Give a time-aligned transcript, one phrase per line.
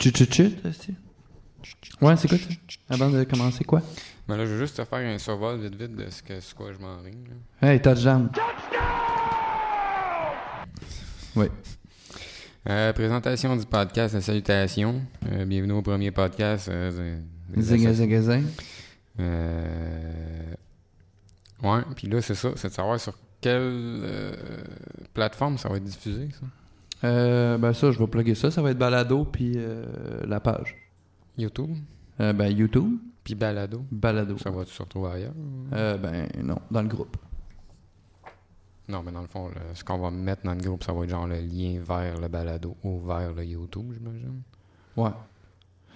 [0.00, 0.56] Chut chut chut.
[2.00, 2.44] Ouais, c'est quoi ça?
[2.88, 3.82] Avant de commencer quoi?
[4.26, 6.54] Ben là, je veux juste te faire un survol vite vite de ce que c'est
[6.54, 7.24] quoi je m'enligne.
[7.60, 7.68] là.
[7.72, 8.30] Hey, touchdown.
[11.36, 11.46] Oui.
[12.68, 15.02] Euh, présentation du podcast de Salutations.
[15.30, 16.68] Euh, bienvenue au premier podcast.
[16.70, 17.18] Euh,
[17.58, 18.44] Zing zing zing.
[19.18, 20.54] Euh,
[21.62, 22.52] Ouais, puis là, c'est ça.
[22.56, 23.12] C'est de savoir sur
[23.42, 24.32] quelle euh,
[25.12, 26.46] plateforme ça va être diffusé, ça.
[27.04, 28.50] Euh, ben ça, je vais plugger ça.
[28.50, 29.84] Ça va être Balado puis euh,
[30.26, 30.76] la page.
[31.38, 31.70] YouTube,
[32.20, 33.82] Euh, ben YouTube, puis Balado.
[33.90, 34.36] Balado.
[34.38, 35.32] Ça va-tu se retrouver ailleurs?
[35.72, 37.16] Euh, ben non, dans le groupe.
[38.88, 41.10] Non, mais dans le fond, ce qu'on va mettre dans le groupe, ça va être
[41.10, 44.42] genre le lien vers le balado ou vers le YouTube, j'imagine.
[44.96, 45.10] Ouais.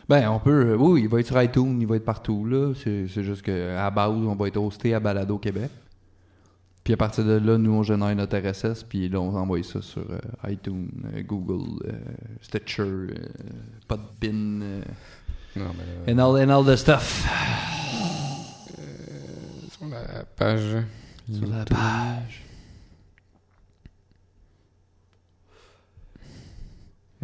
[0.09, 0.77] Ben, on peut.
[0.79, 2.73] oui, il va être sur iTunes, il va être partout, là.
[2.75, 5.71] C'est juste que à base, on va être hosté à Balado Québec.
[6.85, 9.81] Puis à partir de là, nous, on génère notre RSS, puis là, on envoie ça
[9.81, 11.93] sur euh, iTunes, euh, Google, euh,
[12.43, 13.07] Stitcher,
[13.89, 14.83] Podbean, euh,
[15.57, 15.71] Non,
[16.07, 17.27] mais and, all, and all the stuff.
[19.73, 20.85] sur la page.
[21.33, 22.43] Sur la page.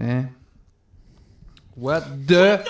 [0.00, 0.24] Hein?
[1.76, 2.60] What the...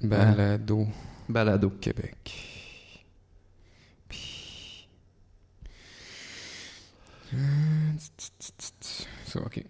[0.00, 0.86] Balado
[1.28, 1.70] Balado.
[1.80, 2.53] Québec.
[9.26, 9.64] Ça, ok.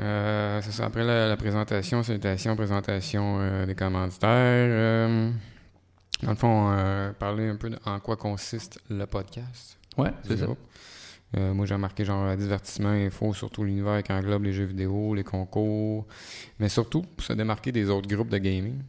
[0.00, 0.84] Euh, ça.
[0.86, 4.28] Après la, la présentation, salutation, présentation euh, des commanditaires.
[4.30, 5.30] euh,
[6.22, 9.78] dans le fond, euh, parler un peu de en quoi consiste le podcast.
[9.96, 10.46] Ouais, c'est ça.
[11.36, 16.06] moi, j'ai remarqué genre divertissement, info, surtout l'univers qui englobe les jeux vidéo, les concours,
[16.58, 18.80] mais surtout pour se démarquer des autres groupes de gaming.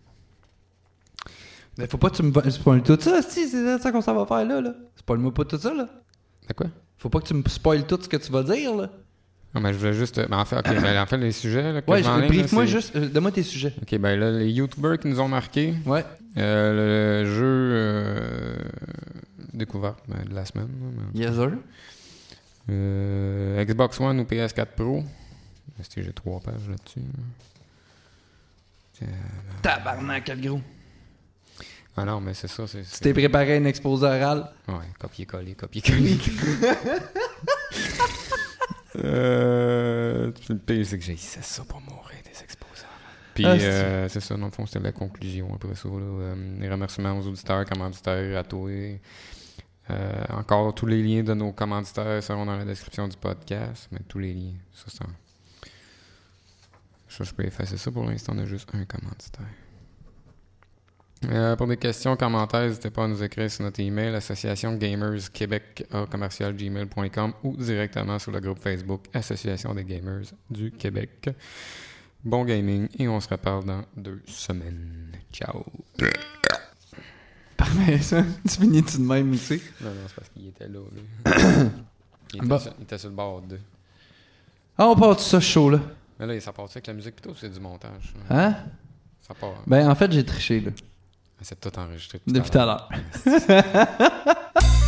[1.77, 4.45] Mais faut pas que tu me tout ça, si, c'est ça qu'on s'en va faire
[4.45, 4.73] là, là.
[4.97, 5.87] Spoil-moi pas tout ça, là.
[6.47, 6.67] De quoi?
[6.99, 8.89] Faut pas que tu me spoiles tout ce que tu vas dire, là.
[9.55, 10.21] Non, mais je voulais juste.
[10.29, 11.73] Mais en fait, ok, mais en fait, les sujets.
[11.73, 13.73] Là, que Ouais, brief-moi juste, euh, donne-moi tes sujets.
[13.81, 16.05] Ok, ben là, les YouTubers qui nous ont marqué, Ouais.
[16.37, 17.43] euh, le jeu
[17.73, 18.55] euh,
[19.53, 20.67] découverte ben, de la semaine.
[21.15, 21.51] mais- Yes, sir.
[22.69, 25.03] Euh, Xbox One ou PS4 Pro.
[25.79, 26.99] Est-ce que j'ai trois pages là-dessus?
[29.61, 30.61] Tabarnak, quel gros.
[31.97, 32.65] Ah non, mais c'est ça.
[32.67, 34.49] C'est, Tu t'es préparé un exposé oral.
[34.67, 36.17] Ouais, copier-coller, copier-coller.
[38.97, 42.85] euh, le pire, c'est que j'ai ça pour mourir des exposants.
[43.33, 45.87] Puis, Ah, c'est- euh, c'est ça, dans le fond, c'était la conclusion après ça.
[45.89, 48.69] Là, Euh, les remerciements aux auditeurs, commanditaires, à toi.
[48.71, 53.87] Euh, encore, tous les liens de nos commanditaires seront dans la description du podcast.
[53.91, 55.15] Mais tous les liens, ça, c'est un-
[57.07, 58.33] Ça, je peux effacer ça pour l'instant.
[58.35, 59.45] On a juste un commanditaire.
[61.25, 65.31] Euh, pour des questions, commentaires, n'hésitez pas à nous écrire sur notre email association gamers
[65.33, 71.29] québec commercial gmail.com ou directement sur le groupe Facebook Association des gamers du Québec.
[72.23, 75.11] Bon gaming et on se reparle dans deux semaines.
[75.31, 75.65] Ciao.
[77.57, 78.23] Parfait, ça.
[78.47, 79.61] Tu finis-tu de même ici?
[79.81, 80.79] Non, non, c'est parce qu'il était là.
[80.93, 81.01] lui.
[82.33, 82.59] il, était Bon.
[82.59, 83.59] sur, il était sur le bord de.
[84.77, 85.79] Ah, on part de ça chaud, là.
[86.17, 88.13] Mais là, ça part avec la musique plutôt, c'est du montage.
[88.29, 88.55] Hein?
[89.21, 89.61] Ça part.
[89.67, 90.71] Ben, en fait, j'ai triché, là.
[91.41, 92.21] C'est tout enregistré.
[92.27, 92.89] Depuis tout à l'heure.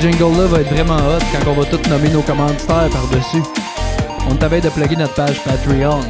[0.00, 3.42] jingle-là va être vraiment hot quand on va tout nommer nos commanditaires par-dessus.
[4.28, 6.00] On t'avait de plugger notre page Patreon.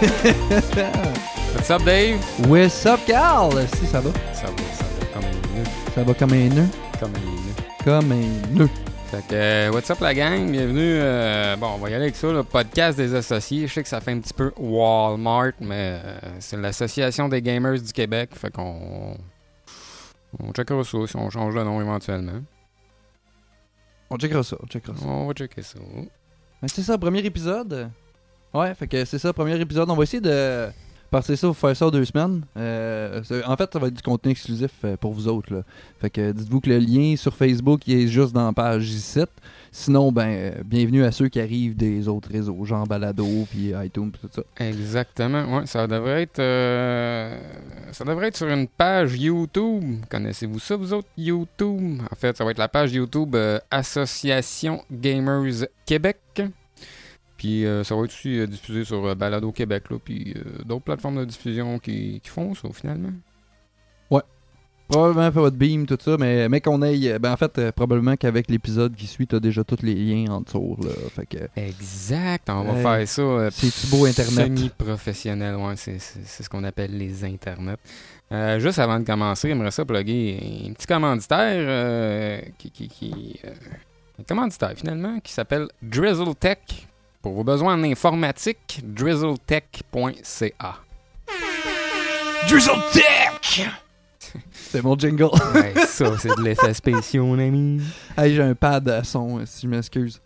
[1.54, 2.18] What's up, Dave?
[2.48, 3.52] What's up, Carl?
[3.76, 4.10] Si, ça va.
[4.32, 5.66] Ça va, ça va comme un nœud.
[5.94, 6.68] Ça va comme un nœud.
[6.98, 7.54] Comme un nœud.
[7.84, 8.68] Comme un nœud.
[9.10, 10.50] Fait que, euh, what's up la gang?
[10.50, 10.98] Bienvenue.
[11.00, 13.66] euh, bon, on va y aller avec ça, le podcast des associés.
[13.66, 17.80] Je sais que ça fait un petit peu Walmart, mais euh, c'est l'Association des gamers
[17.80, 18.30] du Québec.
[18.34, 19.16] Fait qu'on.
[20.38, 22.40] On checkera ça si on change le nom éventuellement.
[24.10, 25.06] On checkera ça, on checkera ça.
[25.06, 25.78] On va checker ça.
[26.62, 27.90] Mais c'est ça, premier épisode.
[28.52, 29.88] Ouais, fait que c'est ça, premier épisode.
[29.90, 30.68] On va essayer de
[31.10, 32.44] partir ça, vous faire ça en deux semaines.
[32.56, 35.52] Euh, en fait, ça va être du contenu exclusif euh, pour vous autres.
[35.52, 35.62] Là.
[36.00, 39.28] Fait que dites-vous que le lien sur Facebook il est juste dans la page 17.
[39.72, 44.10] Sinon, ben, euh, bienvenue à ceux qui arrivent des autres réseaux, genre Balado, puis iTunes,
[44.10, 44.42] puis tout ça.
[44.66, 45.58] Exactement.
[45.58, 46.40] Ouais, ça devrait être.
[46.40, 47.40] euh,
[47.92, 49.84] ça devrait être sur une page YouTube.
[50.10, 52.00] Connaissez-vous ça, vous autres, YouTube?
[52.10, 56.18] En fait, ça va être la page YouTube euh, Association Gamers Québec.
[57.36, 60.62] Puis euh, ça va être aussi euh, diffusé sur euh, Balado Québec, là, puis euh,
[60.64, 63.12] d'autres plateformes de diffusion qui font ça finalement.
[64.90, 67.16] Probablement pas votre beam, tout ça, mais, mais qu'on aille.
[67.20, 70.40] Ben en fait, euh, probablement qu'avec l'épisode qui suit, t'as déjà tous les liens en
[70.40, 70.76] dessous.
[70.82, 72.82] Là, fait que Exact, on va Ouais.
[72.98, 73.22] faire ça.
[73.22, 74.46] euh, c'est beau Internet?
[74.58, 77.76] Semi-professionnel, ouais, c'est c'est- c'est ce qu'on appelle les internets.
[78.32, 83.40] Euh, juste avant de commencer, j'aimerais ça plugger un petit commanditaire euh, qui, qui, qui,
[83.44, 83.50] euh,
[84.20, 86.58] un commanditaire finalement qui s'appelle Drizzle Tech.
[87.22, 90.76] Pour vos besoins en informatique, drizzletech.ca.
[92.48, 93.68] Drizzle Tech!
[94.52, 95.30] C'est mon jingle.
[95.54, 97.80] Ouais, ça, c'est de l'effet spécial, mon ami.
[98.16, 100.20] hey, j'ai un pad à son, si je m'excuse.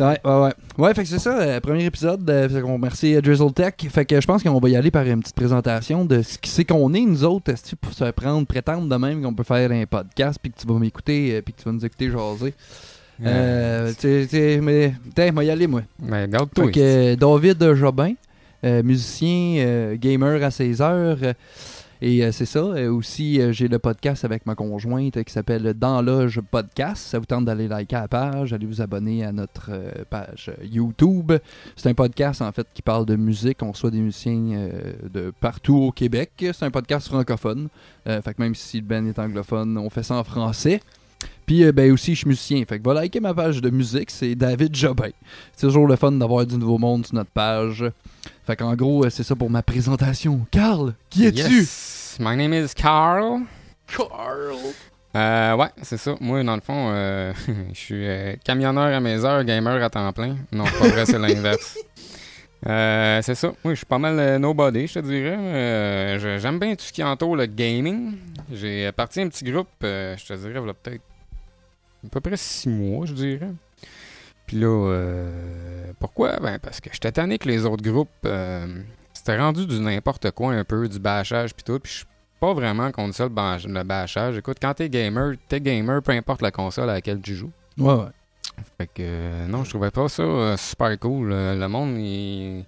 [0.00, 0.52] Ouais, ouais, ouais.
[0.78, 2.28] Ouais, fait que c'est ça, euh, premier épisode.
[2.30, 3.74] Euh, fait qu'on remercie euh, Drizzle Tech.
[3.90, 6.50] Fait que je pense qu'on va y aller par une petite présentation de ce qui
[6.50, 9.70] c'est qu'on est, nous autres, est pour se prendre, prétendre de même qu'on peut faire
[9.72, 12.54] un podcast, puis que tu vas m'écouter, euh, puis que tu vas nous écouter jaser.
[13.24, 15.82] Euh, tu sais, mais, tiens, moi y aller, moi.
[16.00, 16.28] Mais.
[16.54, 18.12] Fait que euh, David Jobin,
[18.62, 21.18] musicien, gamer à 16 heures.
[22.00, 22.60] Et euh, c'est ça.
[22.60, 27.02] Euh, aussi, euh, j'ai le podcast avec ma conjointe qui s'appelle Dans Loge Podcast.
[27.08, 29.70] Ça vous tente d'aller liker la page, allez vous abonner à notre
[30.08, 31.32] page YouTube.
[31.76, 33.62] C'est un podcast en fait qui parle de musique.
[33.62, 34.70] On reçoit des musiciens
[35.12, 36.30] de partout au Québec.
[36.38, 37.68] C'est un podcast francophone.
[38.04, 40.80] Fait que même si le Ben est anglophone, on fait ça en français.
[41.48, 42.62] Puis euh, ben aussi, je suis musicien.
[42.68, 45.08] Fait que va liker ma page de musique, c'est David Jobin.
[45.56, 47.84] C'est toujours le fun d'avoir du nouveau monde sur notre page.
[48.46, 50.46] Fait qu'en gros, euh, c'est ça pour ma présentation.
[50.50, 51.60] Carl, qui es-tu?
[51.60, 53.44] Yes, my name is Carl.
[53.86, 54.56] Carl.
[55.16, 56.16] Euh, ouais, c'est ça.
[56.20, 57.32] Moi, dans le fond, euh,
[57.72, 60.36] je suis euh, camionneur à mes heures, gamer à temps plein.
[60.52, 61.78] Non, pas vrai, c'est l'inverse.
[62.66, 63.52] Euh, c'est ça.
[63.62, 65.36] Moi, je suis pas mal euh, nobody, je te dirais.
[65.38, 68.16] Euh, J'aime bien tout ce qui entoure le gaming.
[68.52, 71.02] J'ai parti un petit groupe, euh, je te dirais, il y a peut-être
[72.04, 73.50] à peu près six mois, je dirais.
[74.46, 76.38] Puis là, euh, pourquoi?
[76.40, 80.52] Ben, parce que j'étais tanné que les autres groupes, euh, c'était rendu du n'importe quoi
[80.52, 81.78] un peu, du bâchage puis tout.
[81.78, 82.06] Puis je suis
[82.40, 84.38] pas vraiment contre ça, le, bâch- le bâchage.
[84.38, 87.50] Écoute, quand t'es gamer, t'es gamer, peu importe la console à laquelle tu joues.
[87.76, 88.10] Ouais, ouais.
[88.78, 91.28] Fait que, euh, non, je trouvais pas ça euh, super cool.
[91.30, 92.64] Le monde, il...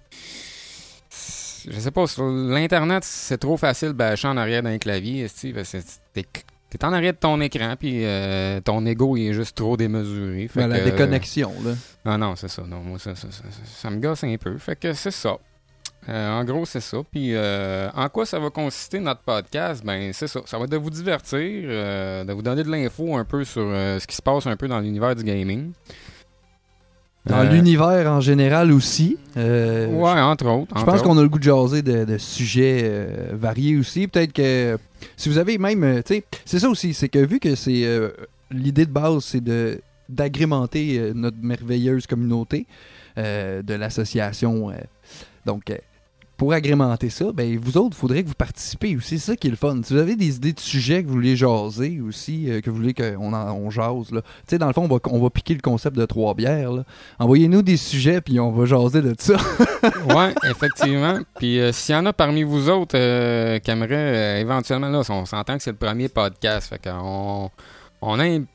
[1.69, 6.25] Je sais pas, sur l'Internet, c'est trop facile de bâcher en arrière d'un clavier, t'es
[6.71, 10.47] t'es en arrière de ton écran, puis euh, ton ego, il est juste trop démesuré.
[10.47, 11.71] Fait Ben, la que, euh, déconnexion, là.
[12.05, 12.63] ah non, c'est ça.
[12.67, 14.57] Non, moi, ça, ça, ça, ça- me gosse un peu.
[14.57, 15.37] Fait que c'est ça.
[16.09, 16.97] Euh, en gros, c'est ça.
[17.11, 19.83] Puis, euh, en quoi ça va consister notre podcast?
[19.85, 20.39] Ben, c'est ça.
[20.45, 23.61] Ça va être de vous divertir, euh, de vous donner de l'info un peu sur
[23.67, 25.71] euh, ce qui se passe un peu dans l'univers du gaming.
[27.27, 29.15] Dans Euh, l'univers en général aussi.
[29.37, 30.75] Euh, Ouais, entre autres.
[30.75, 34.07] Je pense qu'on a le goût de jaser de, de sujets euh, variés aussi.
[34.07, 34.79] Peut-être que
[35.17, 37.85] si vous avez même, euh, tu sais, c'est ça aussi, c'est que vu que c'est
[37.85, 38.09] euh,
[38.49, 42.65] l'idée de base, c'est de d'agrémenter euh, notre merveilleuse communauté
[43.17, 44.71] de l'association.
[45.45, 45.65] donc,
[46.41, 49.19] pour agrémenter ça, ben vous autres, il faudrait que vous participez aussi.
[49.19, 49.79] C'est ça qui est le fun.
[49.83, 52.77] Si vous avez des idées de sujets que vous voulez jaser aussi, euh, que vous
[52.77, 54.23] voulez qu'on on jase, là.
[54.23, 56.71] Tu sais, dans le fond, on va, on va piquer le concept de trois bières.
[57.19, 59.35] Envoyez-nous des sujets, puis on va jaser de ça.
[60.15, 61.19] ouais, effectivement.
[61.35, 65.03] Puis euh, s'il y en a parmi vous autres euh, qui aimeraient euh, éventuellement, là,
[65.07, 66.69] on s'entend que c'est le premier podcast.
[66.69, 67.51] Fait qu'on
[68.01, 68.39] on a un...
[68.39, 68.47] Moi,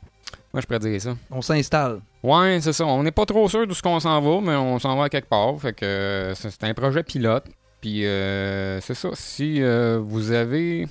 [0.60, 1.14] je pourrais dire ça.
[1.30, 2.00] On s'installe.
[2.24, 2.84] Ouais, c'est ça.
[2.84, 5.08] On n'est pas trop sûr d'où ce qu'on s'en va, mais on s'en va à
[5.08, 5.56] quelque part.
[5.60, 7.44] Fait que c'est un projet pilote.
[7.81, 9.11] Puis euh, c'est ça.
[9.14, 10.87] Si euh, vous avez...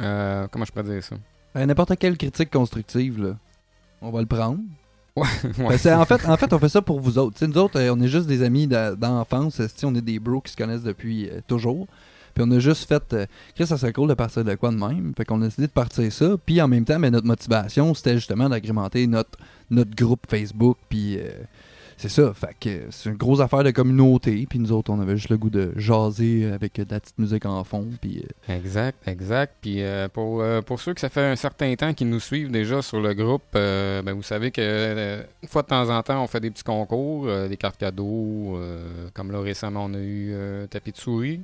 [0.00, 1.16] euh, comment je pourrais dire ça?
[1.56, 3.36] Euh, N'importe quelle critique constructive, là,
[4.02, 4.58] on va le prendre.
[5.16, 5.28] Ouais.
[5.58, 7.46] Ben, c'est- en, fait, en fait, on fait ça pour vous autres.
[7.46, 9.60] Nous autres, on est juste des amis d'enfance.
[9.84, 11.86] On est des bros qui se connaissent depuis euh, toujours.
[12.34, 13.12] Puis on a juste fait.
[13.12, 15.12] euh, Chris, ça serait cool de partir de quoi de même?
[15.16, 16.34] Fait qu'on a décidé de partir ça.
[16.44, 19.38] Puis en même temps, ben, notre motivation, c'était justement d'agrémenter notre,
[19.70, 20.78] notre groupe Facebook.
[20.88, 21.30] Puis euh,
[21.96, 22.32] c'est ça.
[22.90, 24.46] C'est une grosse affaire de communauté.
[24.48, 27.18] Puis nous autres, on avait juste le goût de jaser avec euh, de la petite
[27.18, 27.86] musique en fond.
[28.00, 29.54] Puis euh, Exact, exact.
[29.60, 32.82] Puis euh, pour, pour ceux que ça fait un certain temps qui nous suivent déjà
[32.82, 36.40] sur le groupe, ben, vous savez que une fois de temps en temps, on fait
[36.40, 38.58] des petits concours, des cartes cadeaux.
[39.12, 40.34] comme là récemment, on a eu
[40.70, 41.40] tapis de souris.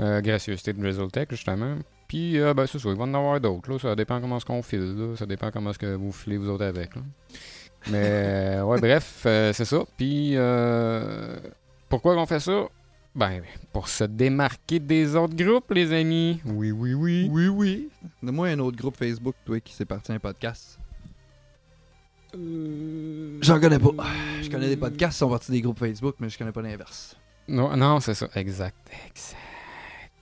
[0.00, 1.76] Gracieuseté de Drizzletech, justement.
[2.10, 3.78] Puis, euh, ben, c'est ça, il va en avoir d'autres.
[3.78, 5.12] Ça dépend comment ce qu'on file.
[5.16, 6.90] Ça dépend comment ce que vous filez vous autres avec.
[7.88, 9.84] Mais, euh, ouais, bref, euh, c'est ça.
[9.96, 11.36] Puis, euh,
[11.88, 12.66] pourquoi on fait ça?
[13.14, 16.40] Ben, pour se démarquer des autres groupes, les amis.
[16.44, 17.28] Oui, oui, oui.
[17.30, 17.88] oui, oui.
[18.22, 20.78] Donne-moi un autre groupe Facebook, toi, qui s'est parti un podcast.
[22.32, 23.90] J'en connais pas.
[24.40, 27.16] Je connais des podcasts qui sont partis des groupes Facebook, mais je connais pas l'inverse.
[27.48, 28.28] Non, non c'est ça.
[28.36, 28.76] Exact.
[29.08, 29.36] Exact.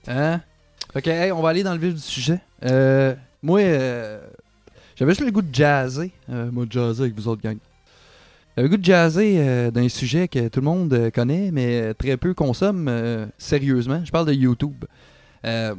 [0.07, 0.41] Hein?
[0.95, 2.39] Ok, hey, on va aller dans le vif du sujet.
[2.63, 3.13] Euh,
[3.43, 4.27] moi, euh,
[4.99, 6.11] j'avais juste le goût de jazzer.
[6.29, 7.57] Euh, moi, de jazzer avec vous autres, gang.
[8.55, 11.93] J'avais le goût de jaser euh, d'un sujet que tout le monde euh, connaît, mais
[11.93, 14.01] très peu consomme euh, sérieusement.
[14.03, 14.83] Je parle de YouTube.
[15.45, 15.73] Euh,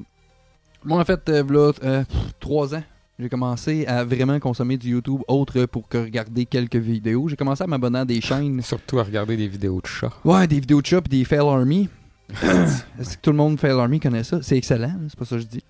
[0.83, 1.45] moi, en fait, euh,
[1.83, 2.83] euh, pff, trois ans,
[3.19, 7.29] j'ai commencé à vraiment consommer du YouTube autre pour que regarder quelques vidéos.
[7.29, 8.63] J'ai commencé à m'abonner à des chaînes.
[8.63, 10.13] Surtout à regarder des vidéos de chats.
[10.25, 11.91] Ouais, des vidéos de chats pis des Fail Army.
[12.99, 14.41] Est-ce que tout le monde Fail Army connaît ça?
[14.41, 15.65] C'est excellent, c'est pas ça que je dis.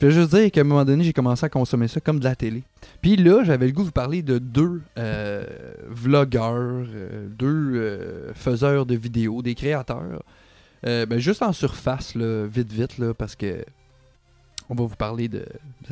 [0.00, 2.24] Je veux juste dire qu'à un moment donné, j'ai commencé à consommer ça comme de
[2.24, 2.62] la télé.
[3.02, 5.44] Puis là, j'avais le goût de vous parler de deux euh,
[5.88, 10.22] vlogueurs, euh, deux euh, faiseurs de vidéos, des créateurs.
[10.86, 13.62] Euh, ben, juste en surface, là, vite, vite, là, parce que
[14.70, 15.44] on va vous parler de...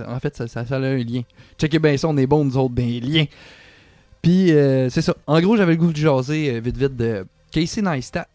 [0.07, 1.23] En fait, ça, a un lien.
[1.59, 3.27] Checkez bien ça, on est bons, nous autres, des liens.
[4.23, 4.49] Puis,
[4.89, 5.15] c'est ça.
[5.27, 8.29] En gros, j'avais le goût de jaser vite, vite de Casey Neistat,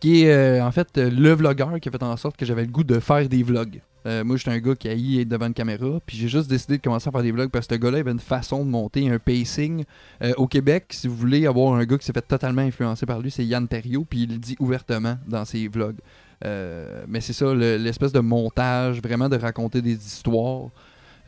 [0.00, 2.82] qui est en fait le vlogueur qui a fait en sorte que j'avais le goût
[2.82, 3.80] de faire des vlogs.
[4.08, 6.78] Euh, moi, j'étais un gars qui haït être devant une caméra, puis j'ai juste décidé
[6.78, 9.08] de commencer à faire des vlogs parce que ce gars-là avait une façon de monter
[9.10, 9.84] un pacing.
[10.22, 13.20] Euh, au Québec, si vous voulez avoir un gars qui s'est fait totalement influencer par
[13.20, 15.98] lui, c'est Yann Terriot, puis il le dit ouvertement dans ses vlogs.
[16.44, 20.68] Euh, mais c'est ça, le- l'espèce de montage, vraiment de raconter des histoires,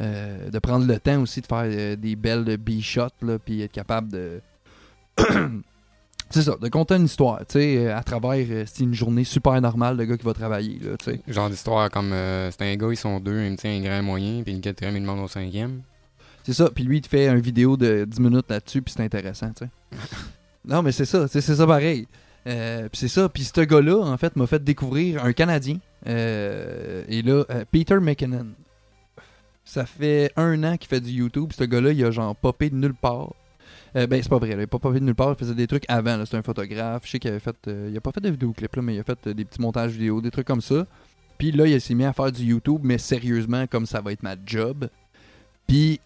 [0.00, 4.40] de prendre le temps aussi de faire des belles B-shots, puis être capable de.
[6.30, 9.24] c'est ça, de conter une histoire, tu sais, euh, à travers euh, c'est une journée
[9.24, 11.20] super normale de gars qui va travailler, là, tu sais.
[11.26, 14.02] Genre d'histoire comme euh, c'est un gars, ils sont deux, il me tient un grand
[14.02, 15.82] moyen, puis le quatrième, il demande au cinquième.
[16.44, 19.02] C'est ça, puis lui, il te fait une vidéo de 10 minutes là-dessus, puis c'est
[19.02, 19.70] intéressant, tu sais.
[20.64, 22.06] non, mais c'est ça, c'est ça pareil.
[22.46, 25.78] Euh, puis c'est ça, puis ce gars-là, en fait, m'a fait découvrir un Canadien.
[26.06, 28.46] euh, et là, euh, Peter McKinnon.
[29.64, 31.52] Ça fait un an qu'il fait du YouTube.
[31.56, 33.34] Ce gars-là, il a genre popé de nulle part.
[33.96, 35.30] Euh, ben, c'est pas vrai, là, il a pas popé de nulle part.
[35.30, 36.24] Il faisait des trucs avant.
[36.24, 37.02] C'est un photographe.
[37.04, 37.56] Je sais qu'il avait fait.
[37.68, 39.60] euh, il a pas fait de vidéoclip, là, mais il a fait euh, des petits
[39.60, 40.86] montages vidéo, des trucs comme ça.
[41.38, 44.22] Puis là, il s'est mis à faire du YouTube, mais sérieusement, comme ça va être
[44.22, 44.88] ma job.
[45.66, 46.00] Puis,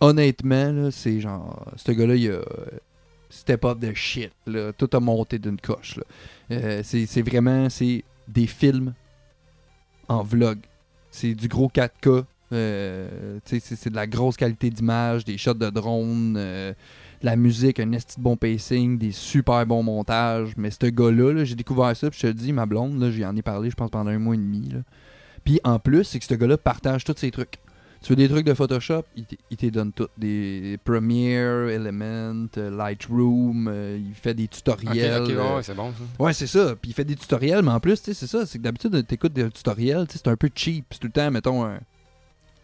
[0.00, 1.66] honnêtement, c'est genre.
[1.76, 2.40] Ce gars-là, il a.
[3.28, 4.30] Step up de shit.
[4.46, 4.72] Là.
[4.72, 5.98] Tout a monté d'une coche.
[6.48, 7.68] c'est vraiment.
[7.68, 8.94] C'est des films
[10.08, 10.58] en vlog.
[11.10, 12.24] C'est du gros 4K.
[12.52, 16.72] Euh, c'est de la grosse qualité d'image, des shots de drone, euh,
[17.20, 20.52] de la musique, un esti de bon pacing, des super bons montages.
[20.56, 23.24] Mais ce gars-là, là, j'ai découvert ça, puis je te le dis, ma blonde, j'y
[23.24, 24.68] en ai parlé, je pense, pendant un mois et demi.
[24.70, 24.80] là.
[25.44, 27.58] Puis en plus, c'est que ce gars-là partage tous ses trucs.
[28.02, 30.08] Tu veux des trucs de Photoshop, il te donne tout.
[30.16, 35.22] Des Premiere, Element, euh, Lightroom, euh, il fait des tutoriels.
[35.22, 36.22] ok, ouais, c'est bon ça.
[36.22, 36.76] Ouais, c'est ça.
[36.80, 38.46] Puis il fait des tutoriels, mais en plus, tu sais, c'est ça.
[38.46, 40.84] C'est que d'habitude, t'écoutes des tutoriels, c'est un peu cheap.
[40.92, 41.80] C'est tout le temps, mettons, un.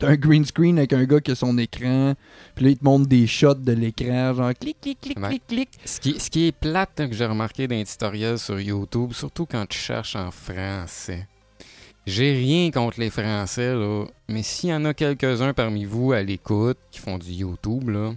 [0.02, 2.14] T'as un green screen avec un gars qui a son écran,
[2.56, 5.28] puis là, il te montre des shots de l'écran, genre clic, clic, clic, Ouais.
[5.28, 5.68] clic, clic.
[5.84, 9.12] Ce qui, ce qui est plate hein, que j'ai remarqué dans les tutoriels sur YouTube,
[9.12, 11.28] surtout quand tu cherches en français.
[12.04, 16.20] J'ai rien contre les Français, là, mais s'il y en a quelques-uns parmi vous à
[16.20, 18.12] l'écoute qui font du YouTube, là,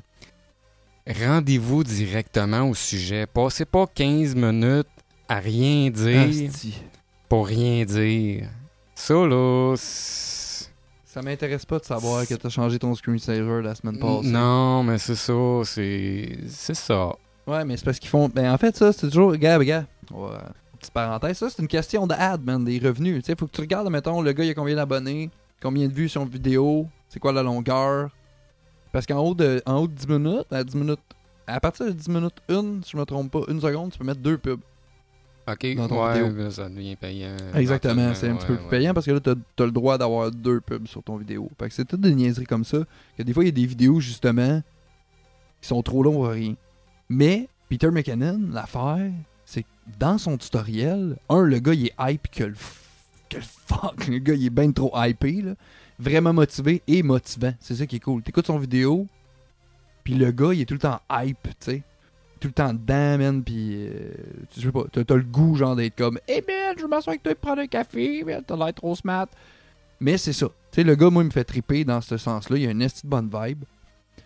[1.07, 3.27] rendez-vous directement au sujet.
[3.27, 4.87] Passez pas 15 minutes
[5.29, 6.81] à rien dire Asti.
[7.29, 8.49] pour rien dire.
[8.95, 9.75] Ça, là,
[11.15, 14.27] Ça m'intéresse pas de savoir que t'as changé ton screensaver la semaine passée.
[14.27, 17.13] non, mais c'est ça, c'est c'est ça.
[17.47, 18.27] Ouais, mais c'est parce qu'ils font.
[18.27, 19.33] Ben, en fait, ça, c'est toujours.
[20.13, 20.43] On va-
[20.77, 23.23] Petite parenthèse, ça, c'est une question d'ad, man, des revenus.
[23.23, 25.29] Tu sais, faut que tu regardes, mettons, le gars, il a combien d'abonnés,
[25.61, 28.09] combien de vues sur une vidéo, c'est quoi la longueur.
[28.91, 30.99] Parce qu'en haut, de, en haut de 10 minutes, à 10 minutes,
[31.47, 34.03] à partir de 10 minutes, une, si je me trompe pas, une seconde, tu peux
[34.05, 34.59] mettre deux pubs.
[35.47, 36.43] Ok, Dans ton ouais, vidéo.
[36.43, 37.35] là, ça devient payant.
[37.53, 40.31] Exactement, c'est un petit peu plus payant parce que là, t'as as le droit d'avoir
[40.31, 41.51] deux pubs sur ton vidéo.
[41.59, 42.79] Fait que c'est toutes des niaiseries comme ça.
[43.17, 44.63] Que des fois, il y a des vidéos, justement,
[45.61, 46.55] qui sont trop longues pour rien.
[47.09, 49.11] Mais, Peter McKinnon, l'affaire,
[49.45, 49.67] c'est que
[49.99, 52.79] dans son tutoriel, un, le gars, il est hype que le, f-
[53.29, 54.07] que le fuck.
[54.07, 55.53] Le gars, il est bien trop hypé, là.
[55.99, 57.53] Vraiment motivé et motivant.
[57.59, 58.21] C'est ça qui est cool.
[58.23, 59.05] T'écoutes son vidéo,
[60.03, 61.83] puis le gars, il est tout le temps hype, tu sais.
[62.39, 64.13] Tout le temps dedans, man, puis euh,
[64.53, 67.33] tu sais pas, t'as le goût, genre, d'être comme «Hey, man, je m'assois avec toi
[67.33, 69.27] pour prendre un café, man, t'as l'air trop smart.»
[69.99, 70.47] Mais c'est ça.
[70.47, 72.57] Tu sais, le gars, moi, il me fait triper dans ce sens-là.
[72.57, 73.63] Il a une esti de bonne vibe.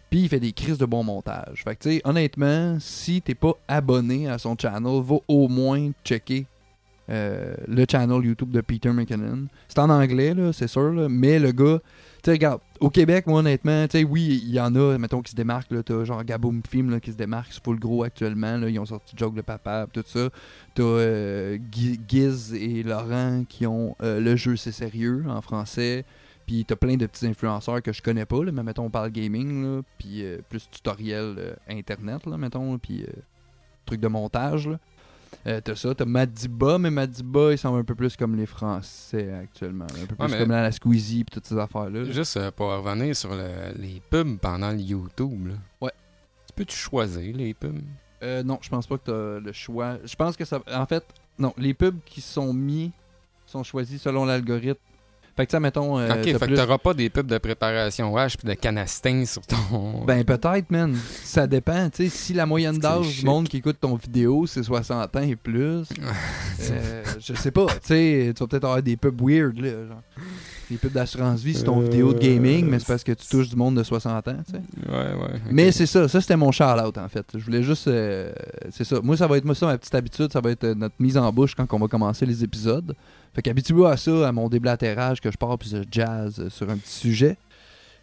[0.09, 1.63] Puis il fait des crises de bon montage.
[1.63, 5.91] Fait que, tu sais, honnêtement, si t'es pas abonné à son channel, va au moins
[6.03, 6.47] checker
[7.09, 9.47] euh, le channel YouTube de Peter McKinnon.
[9.67, 11.79] C'est en anglais, c'est sûr, là, mais le gars,
[12.23, 15.31] tu regarde, au Québec, moi, honnêtement, tu sais, oui, il y en a, mettons, qui
[15.31, 18.69] se démarquent, là, t'as genre Gaboom Film, qui se démarque, c'est full gros actuellement, là,
[18.69, 20.29] ils ont sorti Joke de Papa, tout ça.
[20.75, 26.05] T'as euh, Giz et Laurent qui ont euh, le jeu C'est sérieux en français.
[26.45, 29.11] Puis t'as plein de petits influenceurs que je connais pas, là, mais mettons on parle
[29.11, 33.05] gaming, puis euh, plus tutoriel internet, là, mettons, puis
[33.85, 34.67] truc de montage.
[34.67, 34.79] Là.
[35.47, 39.31] Euh, t'as ça, t'as Madiba, mais Madiba, il semble un peu plus comme les Français
[39.33, 39.85] actuellement.
[39.85, 41.99] Un peu plus Ouais, comme la, la Squeezie puis toutes ces affaires-là.
[42.03, 42.11] là.
[42.11, 45.53] Juste euh, pour revenir sur le- les pubs pendant le YouTube, là.
[45.81, 45.91] Ouais.
[46.47, 47.79] Tu peux-tu choisir les pubs?
[48.21, 49.97] Euh, non, je pense pas que t'as le choix.
[50.03, 50.59] Je pense que ça.
[50.73, 51.05] En fait,
[51.37, 52.91] non, les pubs qui sont mis
[53.45, 54.79] sont choisis selon l'algorithme.
[55.39, 55.97] Fait que ça, mettons.
[55.97, 59.23] euh, ok, fait plus- que t'auras pas des pubs de préparation H puis de canastin
[59.25, 60.03] sur ton.
[60.05, 60.93] Ben peut-être, man.
[61.23, 61.89] Ça dépend.
[61.89, 65.21] Tu sais, si la moyenne d'âge du monde qui écoute ton vidéo, c'est 60 ans
[65.21, 65.83] et plus,
[66.71, 67.67] euh, je sais pas.
[67.67, 69.69] Tu sais, tu vas peut-être avoir des pubs weird, là.
[69.87, 70.01] Genre.
[70.69, 73.25] Des pubs d'assurance vie sur ton Euh, vidéo de gaming, mais c'est parce que tu
[73.27, 74.61] touches du monde de 60 ans, tu sais.
[74.91, 75.39] ouais, ouais.
[75.51, 77.25] Mais c'est ça, ça c'était mon shout-out en fait.
[77.33, 77.87] Je voulais juste.
[77.87, 78.31] euh,
[78.71, 78.99] c'est ça.
[79.01, 81.17] Moi, ça va être moi, ça, ma petite habitude, ça va être euh, notre mise
[81.17, 82.95] en bouche quand on va commencer les épisodes.
[83.33, 86.69] Fait qu'habitue-vous à ça, à mon déblatérage que je pars puis je jazz euh, sur
[86.69, 87.37] un petit sujet.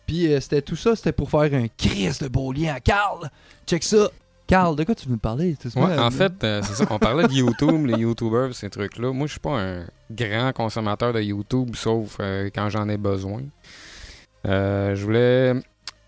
[0.07, 3.29] Puis euh, c'était tout ça, c'était pour faire un crise de beau lien à Carl.
[3.67, 4.09] Check ça.
[4.47, 5.57] Carl, de quoi tu veux me parler?
[5.75, 6.87] Ouais, en fait, euh, c'est ça.
[6.91, 9.13] On parlait de YouTube, les YouTubers, ces trucs-là.
[9.13, 13.43] Moi, je suis pas un grand consommateur de YouTube, sauf euh, quand j'en ai besoin.
[14.47, 15.55] Euh, je voulais.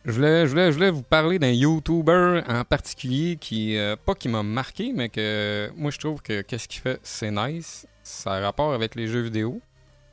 [0.04, 3.76] Je voulais, je, voulais, je voulais vous parler d'un YouTuber en particulier qui,
[4.06, 7.86] pas qui m'a marqué, mais que moi je trouve que qu'est-ce qu'il fait, c'est nice.
[8.04, 9.60] Ça a rapport avec les jeux vidéo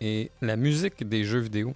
[0.02, 1.76] et la musique des jeux vidéo.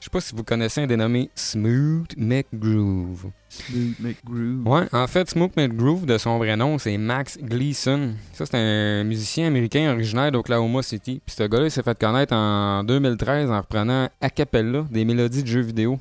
[0.00, 3.30] Je sais pas si vous connaissez un dénommé Smooth McGroove.
[3.48, 4.62] Smooth McGrew.
[4.64, 8.12] Ouais, en fait, Smoke McGroove, de son vrai nom, c'est Max Gleason.
[8.32, 11.20] Ça, c'est un musicien américain originaire d'Oklahoma City.
[11.26, 15.42] Puis ce gars-là, il s'est fait connaître en 2013 en reprenant a cappella des mélodies
[15.42, 15.98] de jeux vidéo.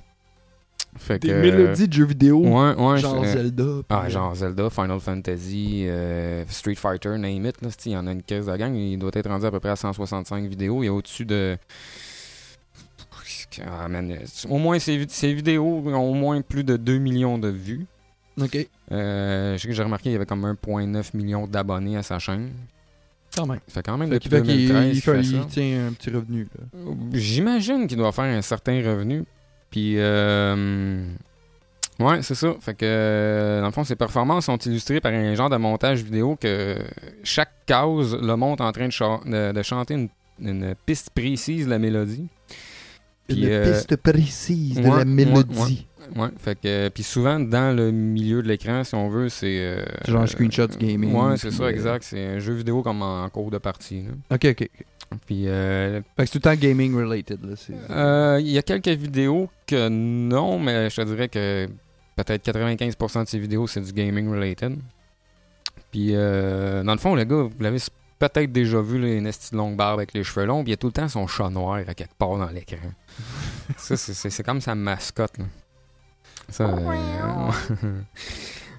[0.96, 2.39] Fait Des que- mélodies de jeux vidéo?
[2.46, 2.98] Ouais, ouais.
[3.00, 3.63] genre c'est- Zelda.
[3.89, 7.62] Ah, euh, genre Zelda, Final Fantasy, euh, Street Fighter, name it.
[7.62, 8.75] Là, il y en a une caisse de gang.
[8.75, 10.84] Il doit être rendu à peu près à 165 vidéos.
[10.84, 11.58] Il y a au-dessus de.
[13.65, 14.17] Ah, man, euh,
[14.49, 17.85] au moins, ces, ces vidéos ont au moins plus de 2 millions de vues.
[18.39, 22.03] Ok, Euh, je sais que j'ai remarqué qu'il y avait comme 1,9 million d'abonnés à
[22.03, 22.51] sa chaîne.
[23.35, 23.59] quand même.
[23.67, 25.87] Ça fait quand même Fait depuis qu'il fait qu'il 2013 il fait- fait il tient
[25.87, 26.47] un petit revenu.
[26.57, 26.91] Là.
[27.13, 29.23] J'imagine qu'il doit faire un certain revenu.
[29.69, 31.03] Puis, euh,
[31.99, 32.53] ouais, c'est ça.
[32.61, 36.03] Fait que, euh, dans le fond, ses performances sont illustrées par un genre de montage
[36.03, 36.77] vidéo que
[37.23, 40.09] chaque case le montre en train de, cha- de- de chanter une,
[40.39, 42.27] une piste précise de la mélodie.
[43.27, 45.85] Puis, Une euh, piste précise de ouais, la ouais, mélodie.
[46.16, 49.59] Ouais, fait que, puis souvent, dans le milieu de l'écran, si on veut, c'est.
[49.59, 52.03] euh, Genre euh, screenshots gaming, Ouais, c'est ça, euh, exact.
[52.03, 54.03] C'est un jeu vidéo comme en cours de partie.
[54.03, 54.35] là.
[54.35, 54.70] Ok, ok.
[55.25, 57.40] Puis, euh, Fait que c'est tout le temps gaming related.
[57.90, 61.68] Euh, Il y a quelques vidéos que non, mais je te dirais que
[62.16, 64.77] peut-être 95% de ces vidéos, c'est du gaming related.
[65.92, 67.79] Puis, euh, dans le fond, le gars, vous l'avez
[68.20, 70.77] peut-être déjà vu, là, une longue barbe avec les cheveux longs, puis il y a
[70.77, 72.77] tout le temps son chat noir à quelque part dans l'écran.
[73.77, 75.38] Ça, c'est- comme sa mascotte.
[75.38, 75.46] Là.
[76.50, 77.51] Ça, euh,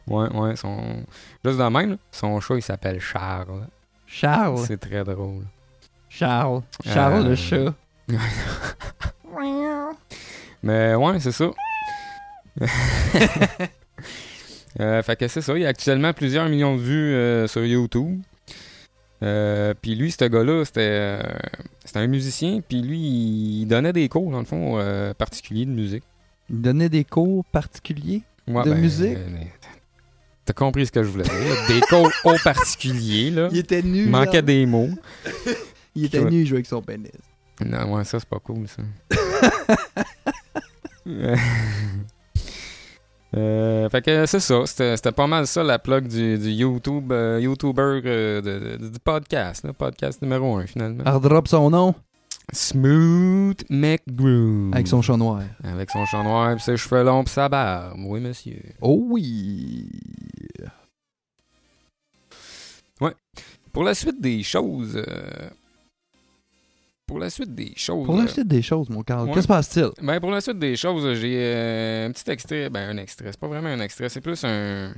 [0.06, 1.04] ouais, ouais, son...
[1.44, 3.66] Juste de même, là, son chat, il s'appelle Charles.
[4.06, 4.64] Charles?
[4.66, 5.44] C'est très drôle.
[6.08, 6.62] Charles.
[6.84, 7.74] Charles Euh, le chat.
[10.62, 11.50] Mais ouais, c'est ça.
[14.80, 15.54] Euh, fait que c'est ça.
[15.56, 18.20] Il y a actuellement plusieurs millions de vues euh, sur YouTube.
[19.22, 21.22] Euh, puis lui, ce gars-là, c'était euh,
[21.84, 22.60] c'était un musicien.
[22.66, 26.04] Puis lui, il donnait des cours, dans le fond, euh, particuliers de musique.
[26.50, 28.22] Il donnait des cours particuliers.
[28.46, 29.16] Ouais, De ben, musique?
[29.16, 29.28] euh,
[30.44, 31.66] T'as compris ce que je voulais dire.
[31.68, 33.48] Des cours au particulier, là.
[33.52, 34.04] Il était nu.
[34.04, 34.88] Il manquait des mots.
[35.94, 37.10] Il était nu, il jouait avec son pénis.
[37.64, 38.82] Non, ouais, ça, c'est pas cool, ça.
[43.36, 44.62] Euh, fait que c'est ça.
[44.64, 48.98] C'était pas mal ça, la plug du, du YouTube, euh, YouTuber euh, de- de- du
[48.98, 49.64] podcast.
[49.64, 49.72] là.
[49.74, 51.02] podcast numéro 1, finalement.
[51.04, 51.94] Elle redrop son nom?
[52.50, 54.70] Smooth McGrew.
[54.72, 55.42] avec son chat noir.
[55.62, 57.98] Avec son chat noir, pis ses cheveux longs, pis sa barbe.
[58.06, 58.62] Oui, monsieur.
[58.80, 59.90] Oh oui.
[63.72, 64.96] Pour la suite des choses...
[64.96, 65.50] euh,
[67.08, 68.04] Pour la suite des choses...
[68.04, 69.34] Pour la euh, suite des choses, mon Carl, Ouais.
[69.34, 69.88] que se passe-t-il?
[70.04, 72.68] Ben pour la suite des choses, j'ai euh, un petit extrait.
[72.68, 74.92] Ben un extrait, c'est pas vraiment un extrait, c'est plus un.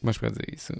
[0.00, 0.74] Comment je pourrais dire ça?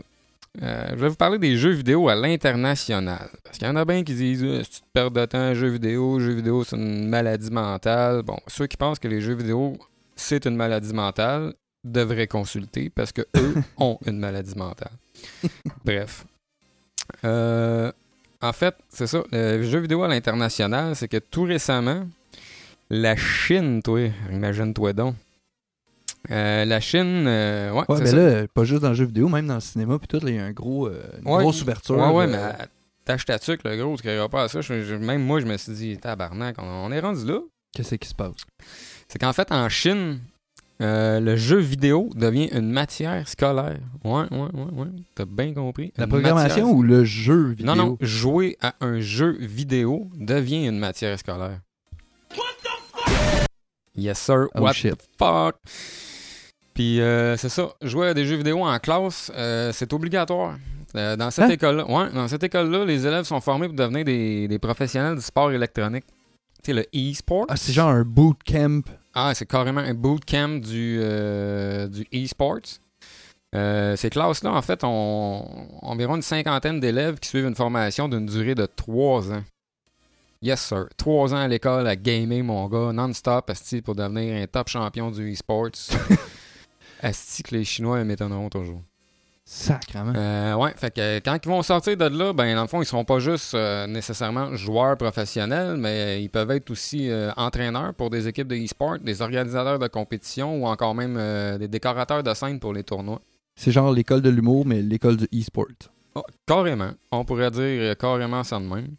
[0.62, 3.30] Euh, je vais vous parler des jeux vidéo à l'international.
[3.44, 5.68] Parce qu'il y en a bien qui disent si tu te perds de temps, jeux
[5.68, 8.22] vidéo, jeux vidéo c'est une maladie mentale.
[8.22, 9.78] Bon, ceux qui pensent que les jeux vidéo
[10.16, 14.92] c'est une maladie mentale devraient consulter parce que eux ont une maladie mentale.
[15.84, 16.26] Bref.
[17.24, 17.90] Euh,
[18.42, 19.22] en fait, c'est ça.
[19.32, 22.06] Le jeu vidéo à l'international, c'est que tout récemment,
[22.90, 25.14] la Chine, toi, imagine-toi donc.
[26.30, 28.16] Euh, la Chine, euh, ouais, Ouais, mais ça.
[28.16, 30.38] là, pas juste dans le jeu vidéo, même dans le cinéma, puis tout, il y
[30.38, 31.96] a un gros, euh, une Ouais, grosse ouverture.
[31.96, 32.66] Ouais, ouais, euh, mais
[33.04, 34.60] tâche ta tuque, le gros, tu créeras pas à ça.
[34.60, 37.38] Je- je- même moi, je me suis dit, tabarnak, on, on est rendu là.
[37.72, 38.34] Qu'est-ce qui se passe?
[39.08, 40.18] C'est qu'en fait, en Chine,
[40.82, 43.78] euh, le jeu vidéo devient une matière scolaire.
[44.04, 44.86] Ouais, ouais, ouais, ouais.
[45.14, 45.92] T'as bien compris.
[45.96, 47.66] La programmation matière- ou le jeu vidéo?
[47.66, 51.60] Non, non, jouer à un jeu vidéo devient une matière scolaire.
[53.96, 54.46] Yes, sir.
[54.54, 54.92] Oh, What shit.
[54.94, 55.56] the fuck?
[56.74, 60.56] Puis euh, c'est ça, jouer à des jeux vidéo en classe, euh, c'est obligatoire.
[60.94, 61.48] Euh, dans cette Hein?
[61.50, 65.22] école-là, ouais, dans cette école-là, les élèves sont formés pour devenir des, des professionnels du
[65.22, 66.04] sport électronique.
[66.66, 67.46] Tu sais, le e-sport.
[67.48, 68.82] Ah, c'est genre un bootcamp.
[69.14, 72.80] Ah, c'est carrément un bootcamp du, euh, du e-sports.
[73.54, 78.26] Euh, ces classes-là, en fait, ont environ une cinquantaine d'élèves qui suivent une formation d'une
[78.26, 79.44] durée de trois ans.
[80.42, 80.88] Yes, sir.
[80.96, 85.12] Trois ans à l'école à gamer, mon gars, non-stop, asti, pour devenir un top champion
[85.12, 85.70] du e-sports.
[87.00, 88.82] asti que les Chinois m'étonneront toujours.
[89.48, 90.12] Sacrement.
[90.16, 92.82] Euh, ouais, fait que euh, quand ils vont sortir de là, ben dans le fond,
[92.82, 97.94] ils seront pas juste euh, nécessairement joueurs professionnels, mais ils peuvent être aussi euh, entraîneurs
[97.94, 102.24] pour des équipes de e-sport, des organisateurs de compétition ou encore même euh, des décorateurs
[102.24, 103.20] de scène pour les tournois.
[103.54, 105.66] C'est genre l'école de l'humour, mais l'école du e-sport.
[106.16, 106.90] Ah, carrément.
[107.12, 108.96] On pourrait dire carrément ça de même.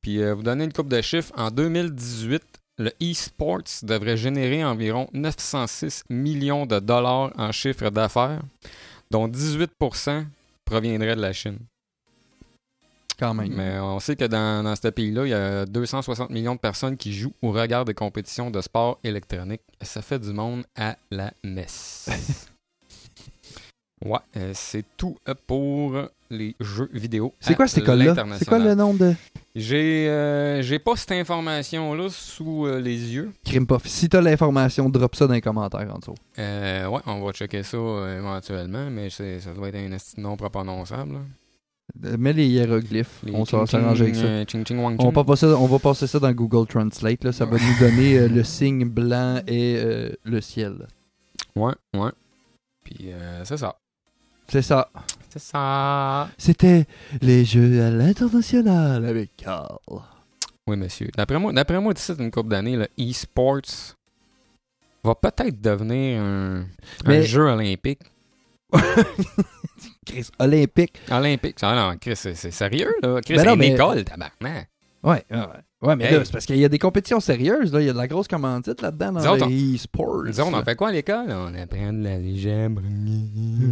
[0.00, 1.32] Puis euh, vous donner une coupe de chiffres.
[1.36, 2.40] En 2018,
[2.78, 8.42] le e-sports devrait générer environ 906 millions de dollars en chiffre d'affaires,
[9.10, 10.26] dont 18%
[10.64, 11.58] proviendrait de la Chine.
[13.18, 13.54] Quand même.
[13.54, 16.96] Mais on sait que dans, dans ce pays-là, il y a 260 millions de personnes
[16.98, 19.62] qui jouent ou regardent des compétitions de sport électronique.
[19.80, 22.10] Ça fait du monde à la messe.
[24.04, 25.96] ouais, euh, c'est tout euh, pour
[26.30, 27.34] les jeux vidéo.
[27.40, 28.14] C'est quoi cette école-là?
[28.38, 29.14] C'est quoi le nom de
[29.54, 33.32] J'ai euh, j'ai pas cette information-là sous euh, les yeux.
[33.44, 33.86] Crime Puff?
[33.86, 36.14] Si t'as l'information, drop ça dans les commentaires en dessous.
[36.38, 37.78] Euh, ouais, on va checker ça
[38.18, 41.14] éventuellement, mais ça doit être un nom pas prononçable.
[41.14, 41.20] là.
[41.94, 43.22] Mets les hiéroglyphes.
[43.22, 44.74] Les on va s'arranger avec ça.
[44.74, 47.24] wang On va, passer, on va passer ça dans Google Translate.
[47.24, 47.32] Là.
[47.32, 50.88] Ça va nous donner euh, le signe blanc et euh, le ciel.
[51.54, 52.10] Ouais, ouais.
[52.84, 53.76] Puis euh, c'est ça.
[54.48, 54.90] C'est ça.
[55.30, 56.28] C'est ça.
[56.38, 56.86] C'était
[57.20, 59.78] les jeux à l'international avec Carl.
[60.66, 61.08] Oui, monsieur.
[61.16, 63.94] D'après moi, d'après moi, d'ici une couple d'années, le e-sports
[65.04, 66.66] va peut-être devenir un,
[67.22, 68.00] jeu olympique.
[70.06, 70.98] Chris, olympique.
[71.10, 71.58] Olympique.
[71.62, 73.20] Ah non, Chris, c'est, c'est sérieux, là.
[73.20, 74.68] Chris, Ben c'est non, une mais- école, tabarnak.
[75.02, 75.46] Ouais, ouais,
[75.82, 75.96] ouais.
[75.96, 76.14] Mais Hey.
[76.18, 77.72] là, c'est parce qu'il y a des compétitions sérieuses.
[77.72, 77.80] Là.
[77.80, 80.24] Il y a de la grosse commandite là-dedans dans Disons, les on- e-sports.
[80.24, 81.26] Disons, on en fait quoi à l'école?
[81.30, 82.80] On apprend de la légende.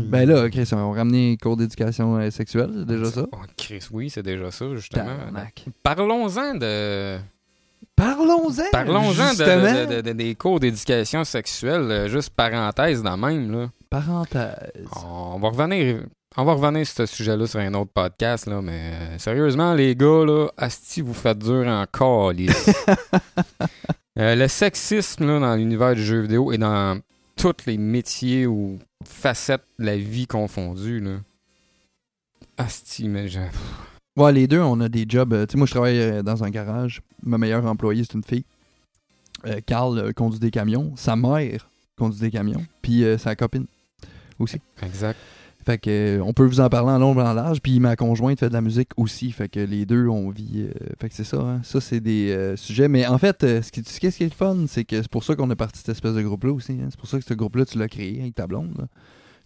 [0.09, 3.27] Ben là, Chris, on va ramener les cours d'éducation euh, sexuelle, c'est déjà ça.
[3.33, 5.05] Oh, Chris, oui, c'est déjà ça, justement.
[5.83, 7.19] Parlons-en de...
[7.97, 8.63] Parlons-en.
[8.73, 9.87] Parlons-en de, justement.
[9.87, 13.69] de- de- de- des cours d'éducation sexuelle, euh, juste parenthèse dans même, là.
[13.89, 14.89] Parenthèse.
[15.07, 16.03] On va revenir.
[16.37, 19.95] On va revenir sur ce sujet-là sur un autre podcast, là, mais euh, sérieusement, les
[19.95, 22.71] gars, là, Asti, vous faites dur en calice.
[24.17, 27.01] Euh, le sexisme là, dans l'univers du jeu vidéo et dans
[27.35, 31.17] tous les métiers ou facettes de la vie confondues, là.
[32.57, 33.41] Asti, mais je...
[34.17, 35.33] Ouais, les deux, on a des jobs.
[35.33, 37.03] euh, Tu sais, moi, je travaille dans un garage.
[37.25, 38.45] Ma meilleure employée, c'est une fille.
[39.49, 40.93] Euh, Carl conduit des camions.
[40.95, 41.69] Sa mère
[41.99, 42.65] conduit des camions.
[42.83, 43.67] Puis sa copine
[44.39, 44.61] aussi.
[44.81, 45.19] Exact.
[45.65, 47.61] Fait que euh, on peut vous en parler en long en large.
[47.61, 49.33] Puis ma conjointe fait de la musique aussi.
[49.33, 50.67] Fait que les deux, on vit.
[50.69, 51.39] euh, fait que c'est ça.
[51.39, 51.61] hein.
[51.63, 52.89] Ça, c'est des euh, sujets.
[52.89, 55.49] Mais en fait, euh, ce qui, ce est fun, c'est que c'est pour ça qu'on
[55.51, 56.73] a parti cette espèce de groupe-là aussi.
[56.73, 56.89] hein.
[56.91, 58.75] C'est pour ça que ce groupe-là, tu l'as créé avec ta blonde.
[58.79, 58.85] là.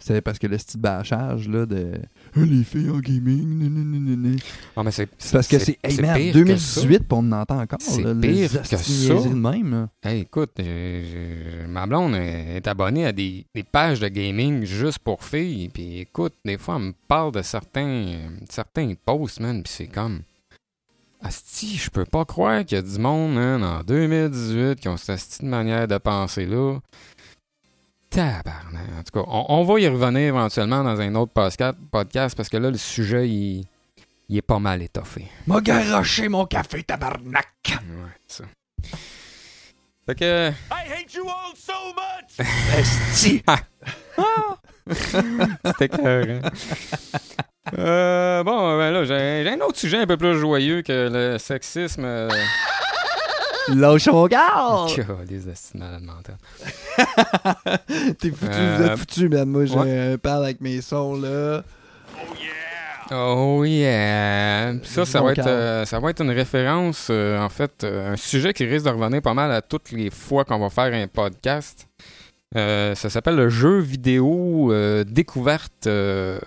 [0.01, 1.93] C'est parce que le style bâchage là, de
[2.37, 4.37] Ah, les filles en gaming, nan, nan, nan, nan.
[4.77, 7.61] Ah, mais c'est, parce que c'est, hey, man, pire que 2018, puis on en entend
[7.61, 7.79] encore.
[7.83, 8.77] C'est pire que ça.
[8.77, 9.89] de même.
[10.05, 15.01] Hey, écoute, j'ai- j'ai- ma blonde est abonnée à des, des pages de gaming juste
[15.01, 15.69] pour filles.
[15.69, 19.63] Puis écoute, des fois, elle me parle de certains, euh, certains posts, man.
[19.65, 20.21] Puis c'est comme.
[21.21, 24.97] Asti, je peux pas croire qu'il y a du monde, man, en 2018 qui ont
[24.97, 26.79] cette manière de penser là.
[28.11, 28.83] Tabarnak.
[28.99, 32.49] En tout cas, on, on va y revenir éventuellement dans un autre podcast, podcast parce
[32.49, 33.67] que là, le sujet, il,
[34.29, 35.27] il est pas mal étoffé.
[35.47, 37.47] M'a garoché mon café, tabarnak!
[37.67, 37.75] Ouais,
[38.27, 38.45] ça.
[40.07, 40.51] Fait que.
[40.51, 42.47] I hate you all so much!
[42.79, 43.43] Esti!
[45.67, 46.51] C'était clair.
[47.77, 51.39] Euh, bon, ben là, j'ai j'ai un autre sujet un peu plus joyeux que le
[51.39, 52.05] sexisme.
[52.05, 52.31] Euh...
[53.75, 54.87] Lâche mon gars!
[55.27, 56.37] des astuces malades mentales.
[58.19, 59.49] T'es foutu, Euh, vous êtes foutu, man.
[59.49, 59.85] Moi, je ouais.
[59.87, 61.63] euh, parle avec mes sons, là.
[62.17, 63.17] Oh yeah!
[63.17, 64.75] Oh yeah!
[64.85, 68.17] Ça, ça va, être, euh, ça va être une référence, euh, en fait, euh, un
[68.17, 71.07] sujet qui risque de revenir pas mal à toutes les fois qu'on va faire un
[71.07, 71.87] podcast.
[72.57, 76.39] Euh, ça s'appelle le jeu vidéo euh, découverte euh,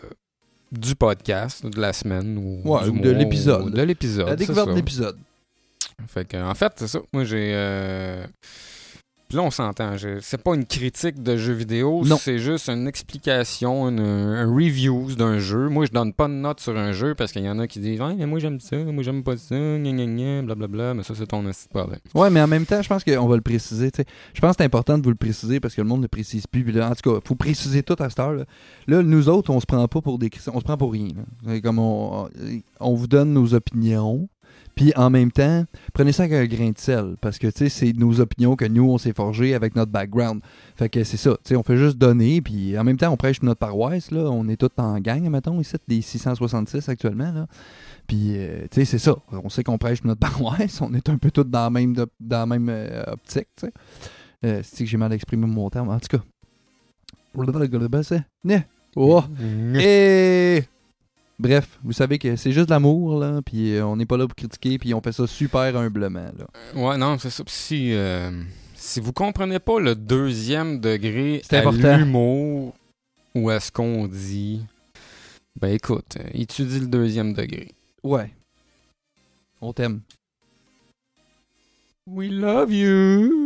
[0.72, 3.72] du podcast, de la semaine ou Ouais, du ou de l'épisode.
[3.72, 4.28] De l'épisode.
[4.30, 5.18] La découverte de l'épisode.
[6.08, 7.00] Fait que, en fait, c'est ça.
[7.14, 7.52] Moi, j'ai.
[7.54, 8.26] euh,
[9.30, 9.94] Puis là, on s'entend.
[10.20, 12.18] C'est pas une critique de jeu vidéo, Non.
[12.18, 15.70] c'est juste une explication, une, un review d'un jeu.
[15.70, 17.80] Moi, je donne pas de note sur un jeu parce qu'il y en a qui
[17.80, 20.94] disent Ouais, mais moi j'aime ça, moi j'aime pas ça, gna gna gna, blablabla.
[20.96, 22.00] Mais ça, c'est ton problème.
[22.14, 23.90] Ouais, mais en même temps, je pense qu'on va le préciser.
[24.34, 26.46] Je pense que c'est important de vous le préciser parce que le monde ne précise
[26.46, 26.66] plus.
[26.66, 28.34] Puis là, en tout cas, faut préciser tout à cette heure.
[28.34, 28.44] Là,
[28.88, 31.08] Là, nous autres, on se prend pas pour des on se prend pour rien.
[31.46, 31.62] là.
[31.62, 32.28] Comme on,
[32.82, 34.28] on vous donne nos opinions.
[34.76, 37.16] Puis en même temps, prenez ça avec un grain de sel.
[37.22, 40.42] Parce que tu sais, c'est nos opinions que nous, on s'est forgées avec notre background.
[40.76, 41.32] Fait que c'est ça.
[41.32, 42.42] tu sais, On fait juste donner.
[42.42, 44.12] Puis en même temps, on prêche notre paroisse.
[44.12, 44.30] Là.
[44.32, 47.32] On est tous en gang, mettons, ici, des 666 actuellement.
[47.32, 47.48] Là.
[48.08, 49.16] Puis, euh, tu sais, c'est ça.
[49.32, 50.82] On sait qu'on prêche notre paroisse.
[50.82, 53.74] On est un peu tous dans la même, dans la même euh, optique, tu sais.
[54.44, 55.90] Euh, c'est que j'ai mal exprimé mon terme.
[55.90, 56.24] En tout cas.
[58.96, 59.24] Oh.
[59.76, 60.64] Et...
[61.42, 63.42] Bref, vous savez que c'est juste de l'amour, là.
[63.44, 64.78] Puis euh, on n'est pas là pour critiquer.
[64.78, 66.46] Puis on fait ça super humblement, là.
[66.80, 67.44] Ouais, non, c'est ça.
[67.44, 68.30] Puis Si, euh,
[68.76, 71.98] si vous comprenez pas le deuxième degré C'est à important.
[71.98, 72.76] l'humour
[73.34, 74.62] ou à ce qu'on dit,
[75.60, 77.72] ben écoute, euh, étudie le deuxième degré.
[78.04, 78.32] Ouais.
[79.62, 80.02] On t'aime.
[82.06, 83.41] We love you.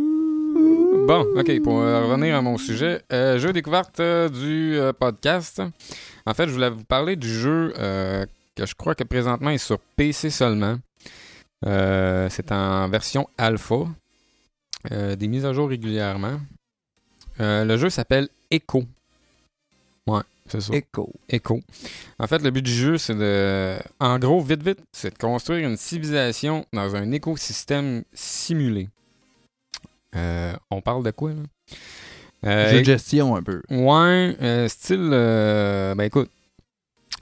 [1.06, 5.62] Bon, ok, pour euh, revenir à mon sujet, euh, jeu découverte euh, du euh, podcast.
[6.26, 7.72] En fait, je voulais vous parler du jeu
[8.56, 10.78] que je crois que présentement est sur PC seulement.
[11.62, 13.86] C'est en version alpha.
[14.90, 16.40] Des mises à jour régulièrement.
[17.38, 18.82] Le jeu s'appelle Echo.
[20.08, 20.74] Ouais, c'est ça.
[20.74, 21.12] Echo.
[21.28, 21.60] Echo.
[22.18, 23.76] En fait, le but du jeu, c'est de.
[24.00, 28.88] En gros, vite, vite, c'est de construire une civilisation dans un écosystème simulé.
[30.16, 31.42] Euh, on parle de quoi, là?
[32.44, 33.62] Euh, Jeu de gestion, un peu.
[33.70, 35.08] Ouais, euh, style.
[35.10, 36.30] ben écoute.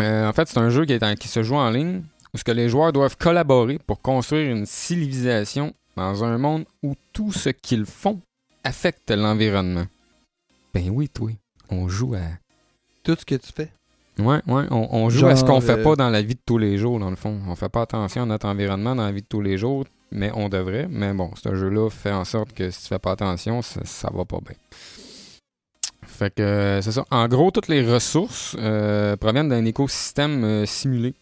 [0.00, 2.02] en fait, c'est un jeu qui, est en- qui se joue en ligne
[2.34, 6.94] où ce que les joueurs doivent collaborer pour construire une civilisation dans un monde où
[7.12, 8.20] tout ce qu'ils font
[8.64, 9.86] affecte l'environnement.
[10.74, 11.30] Ben oui, toi.
[11.70, 12.20] On joue à.
[13.04, 13.70] Tout ce que tu fais.
[14.18, 16.40] Ouais, ouais, on, on joue à ce qu'on fait euh, pas dans la vie de
[16.44, 17.40] tous les jours, dans le fond.
[17.48, 20.30] On fait pas attention à notre environnement dans la vie de tous les jours, mais
[20.34, 20.86] on devrait.
[20.88, 24.24] Mais bon, ce jeu-là fait en sorte que si tu fais pas attention, ça, va
[24.24, 24.56] pas bien.
[26.06, 27.04] Fait que euh, c'est ça.
[27.10, 31.14] En gros, toutes les ressources euh, proviennent d'un écosystème euh, simulé.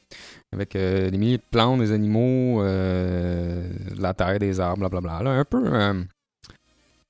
[0.53, 3.63] Avec des milliers de plantes, des animaux, de
[3.99, 5.23] la terre, des arbres, blablabla.
[5.23, 5.65] Là, un peu.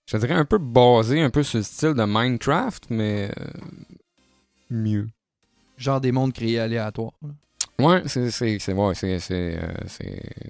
[0.06, 3.32] je dirais un peu basé un peu sur le style de Minecraft, mais
[4.70, 5.08] mieux.
[5.76, 7.14] Genre des mondes créés aléatoires.
[7.78, 9.18] Ouais, c'est c'est euh, c'est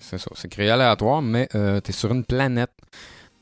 [0.00, 2.70] c'est ça, c'est créé aléatoire, mais euh, t'es sur une planète.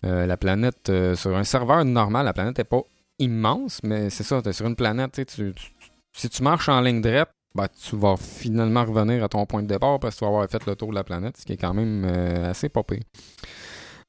[0.04, 2.82] Euh, la planète euh, sur un serveur normal, la planète est pas
[3.18, 5.72] immense, mais c'est ça, t'es sur une planète, tu, tu, tu-
[6.16, 9.68] si tu marches en ligne droite, ben, tu vas finalement revenir à ton point de
[9.68, 11.56] départ parce que tu vas avoir fait le tour de la planète, ce qui est
[11.56, 13.00] quand même euh, assez popé.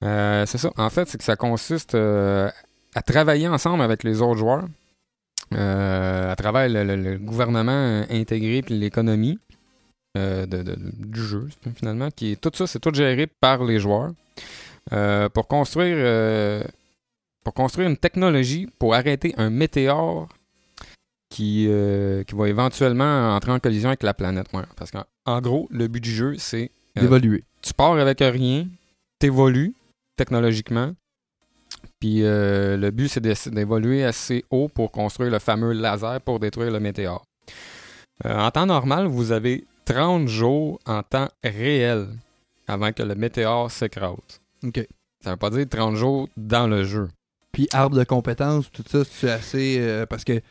[0.02, 0.72] C'est ça.
[0.78, 4.66] En fait, c'est que ça consiste à travailler ensemble avec les autres joueurs
[5.52, 9.40] à travers le, le- gouvernement intégré puis l'économie
[10.15, 12.10] de- de- du jeu, finalement.
[12.12, 14.12] Qui tout ça, c'est tout géré par les joueurs
[14.93, 16.63] euh, pour construire euh,
[17.43, 20.28] pour construire une technologie pour arrêter un météore
[21.30, 24.47] qui, euh, qui va éventuellement entrer en collision avec la planète.
[24.76, 27.43] Parce qu'en en gros, le but du jeu, c'est euh, D'évoluer.
[27.62, 28.67] tu pars avec rien,
[29.19, 29.74] t'évolues
[30.17, 30.93] technologiquement,
[32.00, 36.69] puis euh, le but c'est d'évoluer assez haut pour construire le fameux laser pour détruire
[36.71, 37.24] le météore.
[38.26, 42.08] Euh, en temps normal, vous avez 30 jours en temps réel
[42.67, 44.15] avant que le météore s'écrase.
[44.63, 44.86] OK.
[45.24, 47.10] Ça veut pas dire 30 jours dans le jeu.
[47.52, 49.78] Puis arbre de compétences, tout ça, c'est assez.
[49.80, 50.41] euh, parce que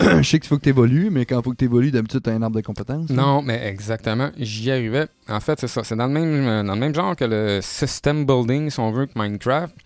[0.00, 2.22] je sais qu'il faut que tu évolues, mais quand il faut que tu évolues, d'habitude,
[2.22, 3.10] tu as un arbre de compétences.
[3.10, 3.16] là.
[3.16, 5.06] Non, mais exactement, j'y arrivais.
[5.28, 5.84] En fait, c'est ça.
[5.84, 8.90] C'est dans le même euh, dans le même genre que le system building, si on
[8.90, 9.76] veut, que Minecraft.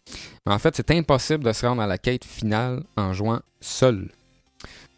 [0.46, 4.08] Mais en fait, c'est impossible de se rendre à la quête finale en jouant seul.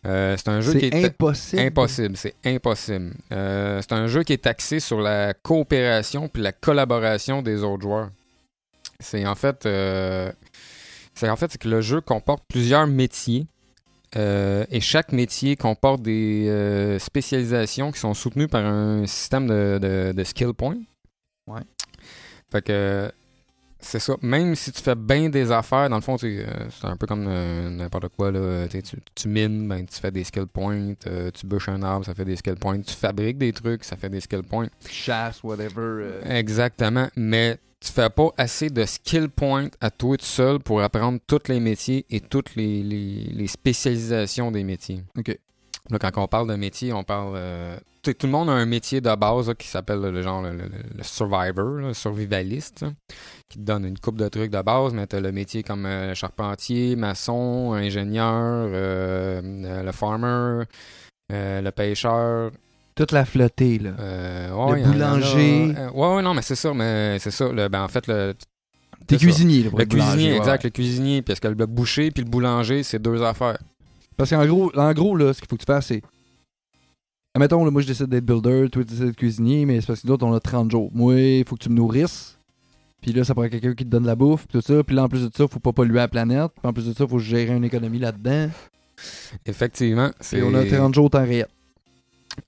[0.07, 1.63] Euh, c'est un jeu qui C'est est impossible.
[1.63, 3.13] impossible, c'est impossible.
[3.33, 7.83] Euh, c'est un jeu qui est axé sur la coopération puis la collaboration des autres
[7.83, 8.11] joueurs.
[9.01, 10.31] C'est en fait, euh,
[11.15, 13.47] c'est en fait que le jeu comporte plusieurs métiers
[14.15, 20.25] et chaque métier comporte des spécialisations qui sont soutenues par un système de, de, de
[20.25, 20.79] skill points.
[21.47, 21.61] Ouais.
[22.51, 23.13] Fait que
[23.87, 24.17] c'est ça.
[24.23, 27.27] Même si tu fais bien des affaires, dans le fond, euh, c'est un peu comme
[27.29, 28.31] euh, n'importe quoi.
[28.31, 30.93] Là, Tu sais, tu, tu mines, ben, tu fais des skill points.
[31.07, 32.81] euh, tu bûches un arbre, ça fait des skill points.
[32.81, 34.69] Tu fabriques des trucs, ça fait des skill points.
[34.89, 35.71] Chasse, whatever.
[35.79, 37.09] euh, Exactement.
[37.17, 41.43] Mais tu fais pas assez de skill points à toi tout seul pour apprendre tous
[41.49, 45.03] les métiers et toutes les, les- les spécialisations des métiers.
[45.19, 45.39] OK.
[45.91, 47.37] Là, quand on parle de métier, on parle.
[48.13, 50.69] Tout le monde a un métier de base là, qui s'appelle le genre le, le-
[50.97, 52.89] le survivor, là, le survivaliste, là,
[53.49, 55.87] qui te donne une coupe de trucs de base, mais tu as le métier comme
[55.87, 60.65] euh, charpentier, maçon, ingénieur, euh, euh, le farmer,
[61.33, 62.51] euh, le pêcheur.
[62.95, 63.91] Toute la flottée, là.
[63.91, 65.75] ouais, Le boulanger.
[65.95, 67.49] ouais, ouais, non, mais c'est ça, mais c'est ça.
[67.53, 68.35] Le, ben, en fait, le,
[69.07, 72.31] T'es cuisinier, le boulanger, cuisinier, ouais, exact, le cuisinier, parce que le boucher puis le
[72.31, 73.59] boulanger, c'est deux affaires.
[74.17, 76.03] Parce qu'en gros, en gros, là, ce qu'il faut que tu fasses, c'est.
[77.37, 80.01] Admettons, là, moi, je décide d'être builder, toi, tu décides d'être cuisinier, mais c'est parce
[80.01, 80.91] que nous autres, on a 30 jours.
[80.95, 82.39] Moi, il faut que tu me nourrisses.
[83.03, 84.83] Puis là, ça prend quelqu'un qui te donne la bouffe, puis tout ça.
[84.83, 86.51] Puis là, en plus de ça, faut pas polluer la planète.
[86.59, 88.49] Puis en plus de ça, faut gérer une économie là-dedans.
[89.45, 90.39] Effectivement, c'est.
[90.39, 91.47] Et on a 30 jours temps réel.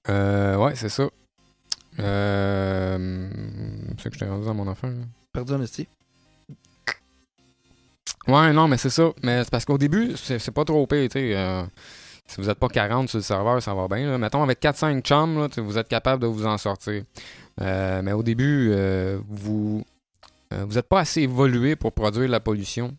[0.08, 1.06] Euh, ouais, c'est ça.
[2.00, 3.28] Euh,
[3.98, 4.90] c'est que je t'ai rendu dans mon affaire.
[4.90, 4.96] là.
[5.34, 5.86] Perdu un esti.
[8.26, 9.10] Ouais, non, mais c'est ça.
[9.22, 11.36] Mais c'est parce qu'au début, c'est c'est pas trop pire, tu sais.
[11.36, 11.62] euh,
[12.28, 14.16] si vous êtes pas 40 sur le serveur, ça va bien.
[14.18, 17.02] Mettons, avec 4-5 chums, vous êtes capable de vous en sortir.
[17.60, 19.82] Euh, mais au début, euh, vous
[20.52, 22.94] euh, vous êtes pas assez évolué pour produire la pollution.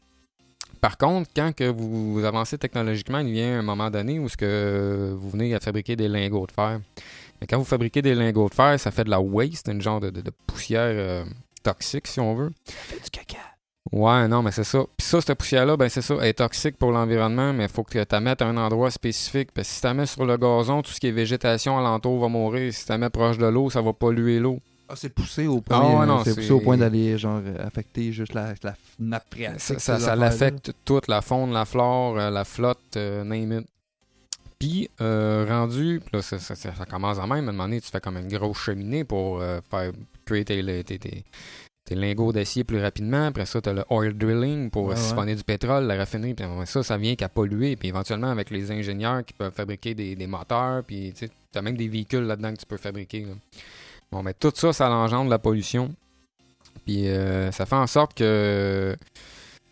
[0.81, 5.53] Par contre, quand que vous, avancez technologiquement, il vient un moment donné où vous venez
[5.53, 6.79] à fabriquer des lingots de fer.
[7.39, 9.99] Mais quand vous fabriquez des lingots de fer, ça fait de la waste, une genre
[9.99, 11.25] de, de- poussière euh,
[11.63, 12.51] toxique, si on veut.
[12.65, 13.37] Fait du caca.
[13.91, 14.79] Ouais, non, mais c'est ça.
[14.97, 17.83] Puis ça, cette poussière-là, ben c'est ça, elle est toxique pour l'environnement, mais il faut
[17.83, 19.51] que tu la mettes à un endroit spécifique.
[19.51, 22.19] Parce que si tu la mets sur le gazon, tout ce qui est végétation alentour
[22.19, 22.71] va mourir.
[22.73, 24.59] Si tu la mets proche de l'eau, ça va polluer l'eau.
[24.87, 25.77] Ah, c'est poussé au point.
[25.81, 29.25] Ah ouais, non, c'est poussé au point d'aller, genre, euh, affecter juste la, la nappe
[29.31, 29.79] phréatique.
[29.79, 33.67] Ça, l'affecte toute, la faune, la flore, euh, la flotte, euh, name it.
[34.57, 37.45] Puis, euh, rendu, là, ça, ça- ça- ça commence en même.
[37.47, 39.91] À un moment donné, tu fais comme une grosse cheminée pour euh, faire
[40.25, 41.23] créer tes, tes, tes-
[41.89, 43.25] tes lingots d'acier plus rapidement.
[43.25, 44.95] Après ça, tu as le oil drilling pour ouais.
[44.95, 46.35] siphonner du pétrole, la raffinerie.
[46.35, 47.75] Puis après ça, ça vient qu'à polluer.
[47.75, 51.75] Puis éventuellement, avec les ingénieurs qui peuvent fabriquer des, des moteurs, puis tu as même
[51.75, 53.21] des véhicules là-dedans que tu peux fabriquer.
[53.21, 53.33] là.
[54.11, 55.93] Bon, mais tout ça, ça engendre la pollution.
[56.85, 58.95] Puis euh, ça fait en sorte que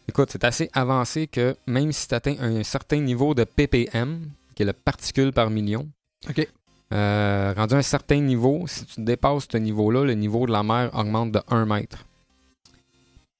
[0.10, 4.21] Écoute, c'est assez avancé que même si tu atteins un certain niveau de ppm,
[4.56, 5.86] qui est le particule par million,
[6.30, 6.47] Ok.
[6.93, 10.63] euh, rendu à un certain niveau, si tu dépasses ce niveau-là, le niveau de la
[10.63, 12.06] mer augmente de 1 mètre.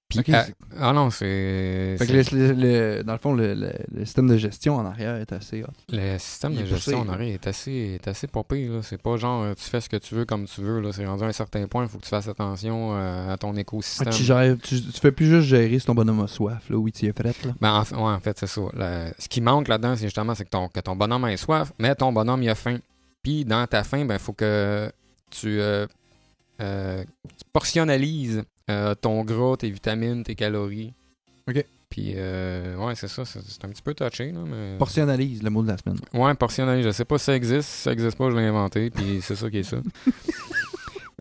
[0.09, 0.23] Puis,
[0.79, 1.97] ah non, c'est.
[1.99, 3.71] Fait que c'est- le- le- le- dans le fond, le,
[4.05, 5.67] système de gestion en arrière est assez hot.
[5.89, 8.25] Le système de est gestion en arrière est assez, est assez
[8.69, 8.79] là.
[8.83, 10.91] C'est pas genre euh, tu fais ce que tu veux comme tu veux.
[10.93, 13.53] C'est rendu à un certain point, il faut que tu fasses attention euh, à ton
[13.55, 14.13] Ah, écosystème.
[14.13, 16.77] tu, gères- tu, tu fais plus juste gérer si ton bonhomme a soif, là.
[16.77, 17.31] Oui, tu y es fait, là.
[17.59, 18.61] Ben, en, fait- ouais, en fait, c'est ça.
[19.19, 22.13] Ce qui manque là-dedans, c'est justement que ton, que ton bonhomme ait soif, mais ton
[22.13, 22.77] bonhomme il a faim.
[23.23, 24.89] Puis dans ta faim, ben, il faut que
[25.31, 25.85] tu, euh,
[26.61, 30.93] euh, tu portionnalises euh, ton gras, tes vitamines, tes calories.
[31.47, 31.63] Ok.
[31.89, 33.23] Puis, euh, ouais, c'est ça.
[33.25, 34.77] C'est un petit peu touché, là, mais...
[34.77, 35.97] Portionnalise, le mot de la semaine.
[36.13, 36.86] Ouais, portionnalise.
[36.86, 37.69] Je sais pas si ça existe.
[37.69, 38.89] Si ça existe pas, je l'ai inventé.
[38.89, 39.77] Puis c'est ça qui est ça.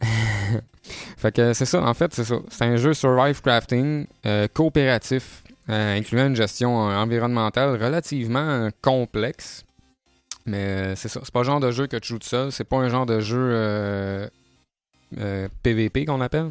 [1.17, 1.83] fait que c'est ça.
[1.83, 2.41] En fait, c'est ça.
[2.51, 9.65] C'est un jeu survive crafting euh, coopératif, euh, incluant une gestion environnementale relativement complexe.
[10.47, 11.21] Mais c'est ça.
[11.23, 12.51] C'est pas le genre de jeu que tu joues tout seul.
[12.51, 14.29] C'est pas un genre de jeu
[15.63, 16.51] PVP qu'on appelle.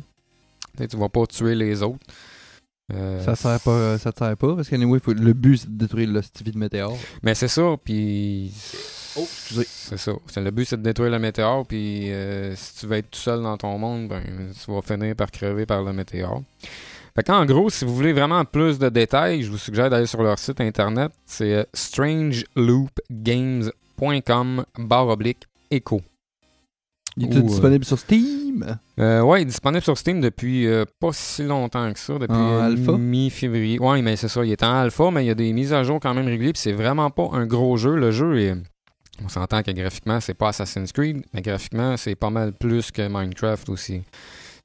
[0.75, 1.99] Tu tu vas pas tuer les autres.
[2.93, 5.71] Euh, Ça sert pas, ça te sert pas, parce que anyway, faut- le but, c'est
[5.73, 6.95] de détruire l'hostilité de météore.
[7.23, 8.51] Mais c'est ça, puis.
[9.17, 9.65] Oh, excusez.
[9.67, 10.11] C'est ça.
[10.35, 13.41] Le but, c'est de détruire le météore, puis euh, si tu veux être tout seul
[13.41, 14.21] dans ton monde, ben,
[14.53, 16.43] tu vas finir par crever par le météore.
[17.15, 20.21] Fait qu'en gros, si vous voulez vraiment plus de détails, je vous suggère d'aller sur
[20.21, 21.11] leur site internet.
[21.25, 26.01] C'est euh, strangeloopgames.com barre oblique écho.
[27.17, 28.77] Il est Ou, disponible sur Steam.
[28.99, 32.35] Euh, ouais, il est disponible sur Steam depuis euh, pas si longtemps que ça, depuis
[32.35, 33.79] euh, mi-février.
[33.79, 35.83] Ouais, mais c'est ça, il est en alpha, mais il y a des mises à
[35.83, 37.95] jour quand même régulières, puis c'est vraiment pas un gros jeu.
[37.95, 38.55] Le jeu est.
[39.23, 43.07] On s'entend que graphiquement, c'est pas Assassin's Creed, mais graphiquement, c'est pas mal plus que
[43.07, 44.01] Minecraft aussi.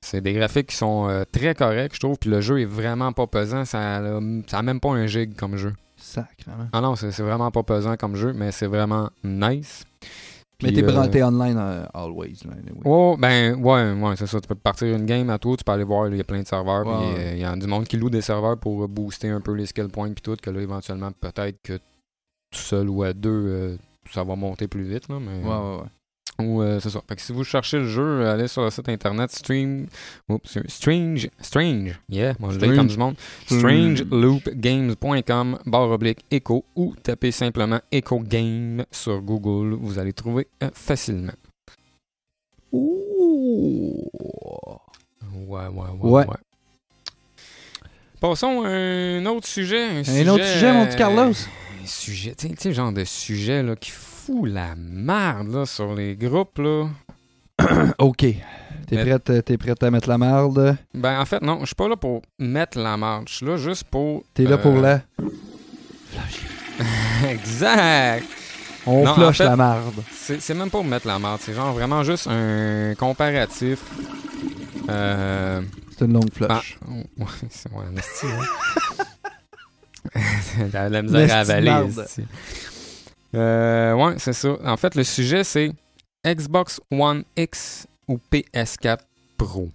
[0.00, 3.12] C'est des graphiques qui sont euh, très corrects, je trouve, puis le jeu est vraiment
[3.12, 3.64] pas pesant.
[3.64, 5.74] Ça a, ça même pas un gig comme jeu.
[5.96, 6.68] Sacrement.
[6.72, 9.84] Ah non, c'est vraiment pas pesant comme jeu, mais c'est vraiment nice.
[10.62, 12.38] Mais t'es euh, branché online euh, always.
[12.44, 12.82] Là, anyway.
[12.84, 14.40] Oh, ben, ouais, ouais, c'est ça.
[14.40, 16.42] Tu peux partir une game à toi, tu peux aller voir, il y a plein
[16.42, 16.86] de serveurs.
[16.86, 17.14] Ouais.
[17.18, 19.66] euh, il y a du monde qui loue des serveurs pour booster un peu les
[19.66, 23.78] skill points, puis tout, que là, éventuellement, peut-être que tout seul ou à deux,
[24.10, 25.42] ça va monter plus vite, là, mais...
[25.42, 25.88] Ouais, ouais, ouais.
[26.40, 27.00] Ou, euh, c'est ça.
[27.08, 29.86] Fait que si vous cherchez le jeu, allez sur le site internet stream...
[30.28, 31.28] Oups, Strange...
[31.40, 32.76] Strange, yeah, moi je Strange.
[32.76, 33.14] comme du monde.
[33.46, 39.74] strangeloopgames.com barre oblique echo ou tapez simplement Echo Game sur Google.
[39.80, 41.32] Vous allez trouver euh, facilement.
[42.72, 44.08] Ouh.
[45.46, 46.10] Ouais, ouais, ouais.
[46.10, 46.26] Ouais.
[46.26, 46.36] ouais.
[48.20, 49.82] Passons à un autre sujet.
[49.82, 51.32] Un, Un autre sujet, mon petit Carlos.
[51.32, 53.90] Un sujet, tu sais, genre de sujet là, qui
[54.30, 56.88] fout la merde, là, sur les groupes, là.
[57.98, 58.18] Ok.
[58.18, 58.36] T'es
[58.92, 60.76] Mais- prête, euh, prête à mettre la marde?
[60.94, 63.28] Ben, en fait, non, je suis pas là pour mettre la marde.
[63.28, 64.24] Je suis là juste pour.
[64.34, 65.00] T'es là euh, pour la...
[67.30, 68.24] exact!
[68.86, 70.02] On non, en flush fait- la marde.
[70.10, 73.80] C'est même pas pour mettre la marde, c'est genre vraiment juste un comparatif.
[74.88, 75.60] Euh.
[75.96, 76.78] C'est une longue ah, flush.
[76.88, 78.44] oh, ouais, c'est ouais, un esti, hein.
[80.72, 81.70] La misère à avaler.
[83.34, 84.56] Euh, ouais, c'est ça.
[84.64, 85.72] En fait, le sujet, c'est
[86.26, 88.98] Xbox One X ou PS4
[89.38, 89.68] Pro.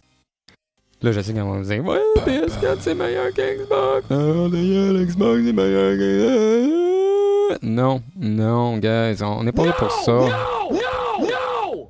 [1.01, 4.05] Là, je sais qu'on va me dire Ouais, PS4 c'est meilleur que Xbox.
[4.09, 7.65] Ah, d'ailleurs, Xbox c'est meilleur que.
[7.65, 10.27] Non, non, guys, on n'est pas là pour ça.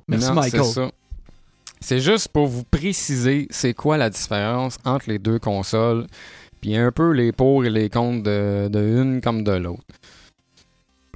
[0.08, 0.64] Merci, Non, Michael.
[0.64, 0.90] C'est ça.
[1.80, 6.06] C'est juste pour vous préciser c'est quoi la différence entre les deux consoles,
[6.60, 9.82] puis un peu les pour et les contre de, de une comme de l'autre.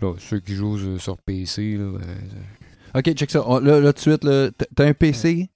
[0.03, 2.07] Là, ceux qui jouent euh, sur PC, là, ben,
[2.95, 3.43] Ok, check ça.
[3.49, 4.27] On- Là, là, tout de suite,
[4.77, 5.49] t'as- un PC.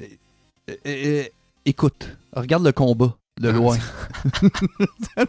[0.00, 0.04] Euh,
[0.70, 1.24] euh, euh,
[1.64, 3.78] écoute, regarde le combat de Ah, loin.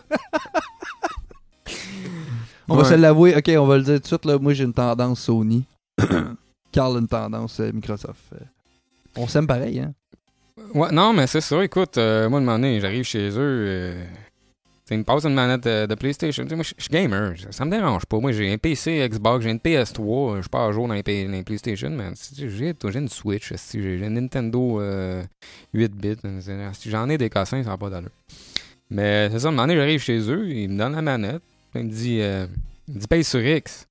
[2.70, 3.36] on va se l'avouer.
[3.36, 4.26] Ok, on va le dire tout de suite.
[4.26, 5.66] Là, moi, j'ai une tendance Sony.
[6.72, 8.24] Carl a une tendance euh, Microsoft.
[8.34, 8.40] Euh,
[9.18, 9.94] On s'aime pareil, hein?
[10.74, 11.64] Ouais, non, mais c'est ça.
[11.64, 13.38] Écoute, euh, moi, de donné, j'arrive chez eux.
[13.40, 14.06] euh,
[14.86, 16.46] tu sais, ils me passent une manette de, de PlayStation.
[16.52, 17.34] Moi, je je suis gamer.
[17.50, 18.20] Ça, me dérange pas.
[18.20, 20.00] Moi, j'ai un PC Xbox, j'ai une PS3.
[20.00, 23.10] euh, Je suis pas à jour dans les, P- dans les PlayStation, mais j'ai une
[23.10, 23.52] Switch.
[23.74, 25.24] J'ai une Nintendo euh,
[25.74, 26.16] 8 bits.
[26.26, 28.12] euh, si J'en ai des cassins, ça n'a pas d'allure.
[28.92, 30.48] Mais c'est ça, de moment donné, j'arrive chez eux.
[30.50, 31.42] Ils me donnent la manette.
[31.72, 32.46] puis Il me dit, euh,
[32.88, 33.88] il me dit paye sur X.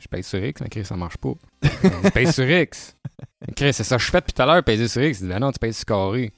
[0.00, 1.34] Je paye sur X, mais Chris, ça marche pas.
[1.62, 1.70] Il
[2.02, 2.96] dit, paye sur X.
[3.54, 5.20] Chris, c'est ça que je fais depuis tout à l'heure, payer sur X.
[5.20, 6.32] Il dit, ben non, tu payes sur carré.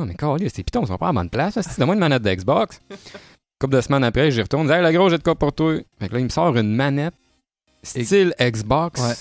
[0.00, 1.56] Non, mais carré, c'est pitons, ils sont pas à bonne place.
[1.56, 1.74] hostie.
[1.78, 2.80] Donne-moi une manette de Xbox.
[3.60, 4.64] Couple de semaines après, j'y retourne.
[4.64, 5.74] Il dit, hey, le gros, j'ai de quoi pour toi.
[5.98, 7.12] Fait que là, il me sort une manette
[7.82, 9.14] style Xbox, Ouais.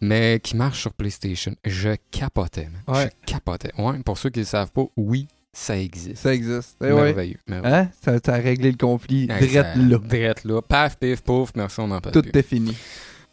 [0.00, 1.54] mais qui marche sur PlayStation.
[1.64, 2.96] Je capotais, man.
[2.96, 3.10] Ouais.
[3.26, 3.70] Je capotais.
[3.78, 6.16] Ouais, pour ceux qui ne le savent pas, oui, ça existe.
[6.16, 6.76] Ça existe.
[6.82, 7.04] Eh ouais.
[7.04, 7.38] Merveilleux.
[7.48, 7.88] Hein?
[8.02, 9.28] Ça, ça a réglé le conflit.
[9.28, 9.98] Drette là.
[9.98, 10.60] Drette là.
[10.62, 12.36] Paf, pif, pouf, merci, on en parle Tout plus.
[12.36, 12.76] est fini.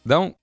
[0.06, 0.36] Donc,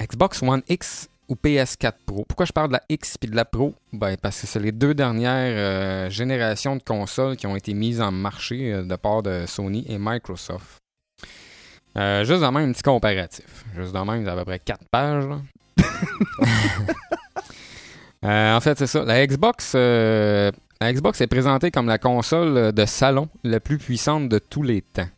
[0.00, 2.24] Xbox One X ou PS4 Pro.
[2.28, 3.72] Pourquoi je parle de la X puis de la Pro?
[3.92, 8.00] Ben, parce que c'est les deux dernières euh, générations de consoles qui ont été mises
[8.00, 10.78] en marché euh, de part de Sony et Microsoft.
[11.96, 13.64] Euh, juste dans même un petit comparatif.
[13.76, 15.24] Juste dans même, il y a à peu près 4 pages.
[15.26, 15.40] là.
[18.22, 19.02] En fait, c'est ça.
[19.02, 20.52] La Xbox, la
[20.82, 25.08] Xbox est présentée comme la console de salon la plus puissante de tous les temps.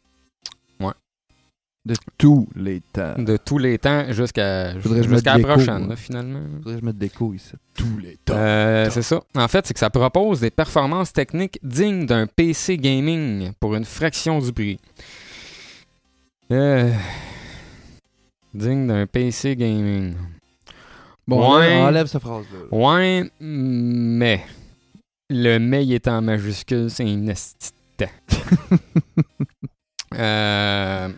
[1.85, 3.15] De tous les temps.
[3.19, 6.41] De tous les temps jusqu'à la prochaine, là, finalement.
[6.59, 7.55] Faudrait que je mette des couilles ici.
[7.75, 8.35] Tous les temps.
[8.37, 9.21] Euh, c'est ça.
[9.35, 13.85] En fait, c'est que ça propose des performances techniques dignes d'un PC gaming pour une
[13.85, 14.79] fraction du prix.
[16.53, 16.93] Euh,
[18.55, 20.15] digne d'un PC gaming.
[21.27, 21.67] Bon, Ouais.
[21.67, 22.59] enlève, enlève cette phrase-là.
[22.71, 24.45] Ouais, mais
[25.31, 28.77] le mais est en majuscule, c'est un esti de temps.
[30.15, 31.09] euh,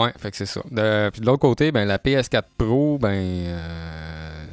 [0.00, 0.60] ouais, fait que c'est ça.
[0.70, 4.44] De, puis de l'autre côté, ben la PS4 Pro, ben euh,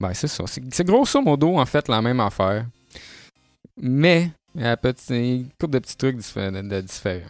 [0.00, 0.44] ben c'est ça.
[0.46, 2.66] C'est grosso modo en fait la même affaire,
[3.80, 7.26] mais un petit- une couple de petits trucs de, différents.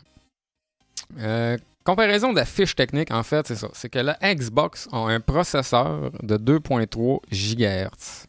[1.18, 3.68] Euh, comparaison de la fiche technique, en fait, c'est ça.
[3.72, 8.26] C'est que la Xbox a un processeur de 2.3 GHz.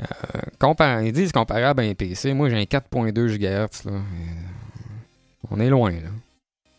[0.00, 2.32] Euh, ils disent comparable à un PC.
[2.32, 3.84] Moi, j'ai un 4.2 GHz.
[3.84, 3.92] Là.
[3.92, 4.00] Euh,
[5.50, 6.08] On est loin, là.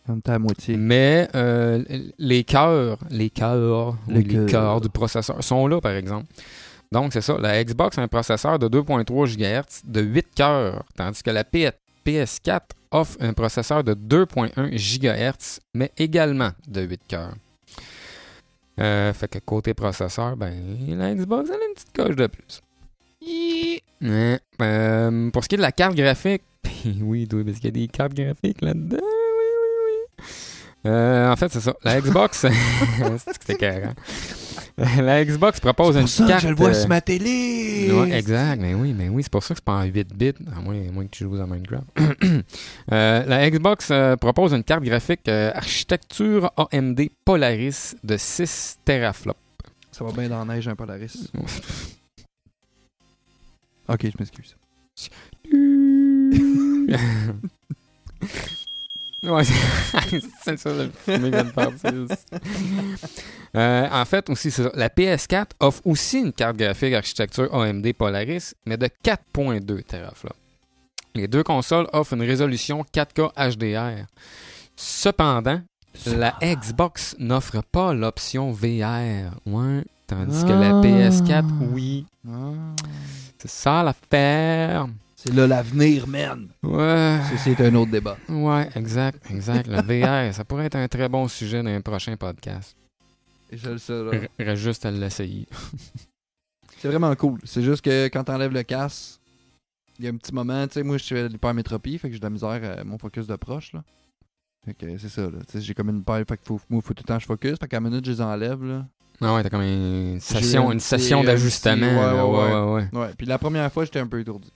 [0.06, 0.76] Comme t'as à moitié.
[0.76, 1.84] Mais euh,
[2.18, 4.80] les cœurs, les cœurs, Les cœurs.
[4.80, 6.26] du processeur sont là, par exemple.
[6.90, 7.36] Donc, c'est ça.
[7.38, 11.70] La Xbox a un processeur de 2.3 GHz de 8 cœurs, tandis que la P-
[12.04, 17.34] PS4 offre un processeur de 2.1 GHz, mais également de 8 cœurs.
[18.80, 20.52] Euh, fait que côté processeur, ben,
[20.88, 22.60] la Xbox, elle a une petite coche de plus.
[24.02, 24.40] Ouais.
[24.62, 26.42] Euh, pour ce qui est de la carte graphique,
[27.02, 28.96] oui, parce qu'il y a des cartes graphiques là-dedans.
[30.86, 31.74] Euh, en fait, c'est ça.
[31.84, 33.88] La Xbox, c'est que c'était carré.
[34.78, 36.46] La Xbox propose une carte.
[36.46, 37.90] euh, ma télé.
[37.92, 40.32] Ouais, exact, mais oui, mais oui, c'est pour ça que c'est pas en 8 bits,
[40.56, 41.84] à moins, à moins que tu joues à Minecraft.
[42.92, 49.38] Euh, la Xbox euh, propose une carte graphique euh, architecture AMD Polaris de 6 teraflops.
[49.92, 51.30] Ça va bien dans la neige, un Polaris.
[53.88, 54.56] Ok, je m'excuse.
[59.22, 59.44] ouais,
[60.44, 60.90] c'est ça le
[61.28, 61.92] vient de partir.
[63.56, 64.70] Euh, en fait, aussi, ça.
[64.74, 70.36] La PS4 offre aussi une carte graphique architecture AMD Polaris, mais de 4.2 teraflops.
[71.14, 74.06] Les deux consoles offrent une résolution 4K HDR.
[74.76, 75.60] Cependant,
[76.06, 79.32] La Xbox n'offre pas l'option VR.
[79.46, 79.82] Ouais.
[80.06, 80.80] Tandis que la Ah.
[80.80, 82.06] PS4, oui.
[82.28, 82.52] Ah.
[83.38, 84.86] C'est ça l'affaire.
[85.22, 86.48] C'est là l'avenir, man.
[86.62, 87.18] Ouais.
[87.36, 88.16] C'est un autre débat.
[88.30, 89.68] Ouais, exact, exact.
[89.68, 92.74] Le VR, ça pourrait être un très bon sujet d'un prochain podcast.
[93.50, 93.76] Et je le.
[93.76, 95.46] R- Reste juste à l'essayer.
[96.78, 97.38] C'est vraiment cool.
[97.44, 99.20] C'est juste que quand t'enlèves le casque,
[99.98, 102.14] il y a un petit moment, tu sais, moi je fais de l'hypermétropie, fait que
[102.14, 103.84] j'ai de la misère à mon focus de proche, là.
[104.64, 105.38] Fait que c'est ça, là.
[105.46, 107.22] Tu sais, j'ai comme une paire, fait que faut, moi, faut tout le temps que
[107.22, 108.86] je focus, fait qu'à la minute, je les enlève, là.
[109.20, 111.86] Ah ouais, t'as comme une session, un une session d'ajustement.
[111.86, 112.98] ouais, ouais, ouais, ouais.
[112.98, 114.50] Ouais, puis la première fois, j'étais un peu étourdi.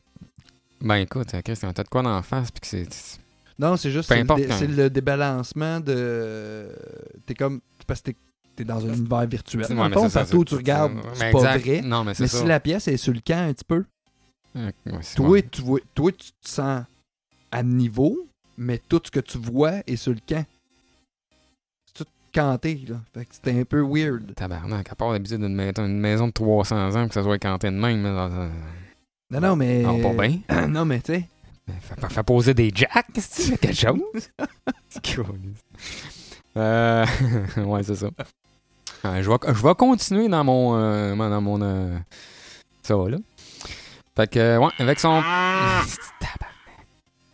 [0.84, 3.18] Ben écoute, Chris, t'as de quoi d'en face, puis que c'est...
[3.58, 6.68] Non, c'est juste c'est le, dé- c'est le débalancement de.
[7.24, 7.60] T'es comme.
[7.86, 8.16] Parce que t'es-
[8.56, 9.64] t'es dans un univers virtuel.
[9.72, 11.64] Ouais, mais ça, tu regardes, c'est- pas exact.
[11.64, 11.80] vrai.
[11.82, 12.38] Non, mais c'est Mais ça.
[12.40, 13.84] si la pièce est sur le camp un petit peu,
[14.56, 14.72] ouais,
[15.02, 16.82] c'est toi, tu vois, toi, tu te sens
[17.52, 18.26] à niveau,
[18.58, 20.44] mais tout ce que tu vois est sur le camp.
[21.86, 22.96] C'est tout canté, là.
[23.14, 24.34] Fait que c'était un peu weird.
[24.34, 27.68] Tabarnak, à part l'habitude d'une maison, une maison de 300 ans, que ça soit canté
[27.68, 28.48] de même, là,
[29.34, 29.82] Non, non, mais.
[29.82, 30.38] Non, pas bien.
[30.68, 31.28] non, mais tu sais.
[31.80, 34.30] Fais, fais poser des jacks, c'est quelque chose?
[36.56, 37.04] Euh,
[37.56, 38.06] ouais, c'est ça.
[39.04, 40.76] Euh, je, vais, je vais continuer dans mon.
[40.76, 41.98] euh, dans mon euh,
[42.82, 43.18] ça va là.
[44.14, 45.20] Fait que, ouais, avec son.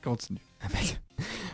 [0.03, 0.39] Continue.
[0.63, 0.99] Avec,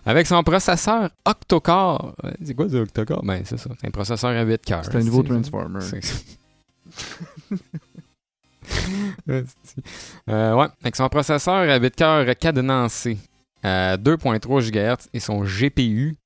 [0.04, 2.14] avec son processeur octa-core.
[2.24, 3.24] Euh, C'est quoi ça, octa-core?
[3.24, 3.68] Ben, c'est ça.
[3.80, 4.84] C'est un processeur à 8 cœurs.
[4.84, 5.80] C'est un nouveau Transformer.
[5.80, 6.38] c'est- Esti.
[10.28, 13.18] Euh, ouais, avec son processeur à 8 cœurs cadenancé
[13.62, 16.16] à 2.3 GHz et son GPU,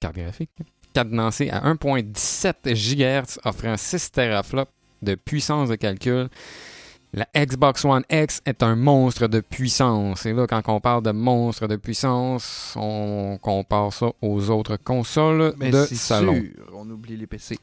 [0.00, 0.50] carte graphique,
[0.92, 6.28] cadenancé à 1.17 GHz offrant 6 teraflops de puissance de calcul.
[7.12, 10.26] La Xbox One X est un monstre de puissance.
[10.26, 15.54] Et là, quand on parle de monstre de puissance, on compare ça aux autres consoles
[15.58, 16.34] Mais de salon.
[16.34, 17.56] sûr, on oublie les PC.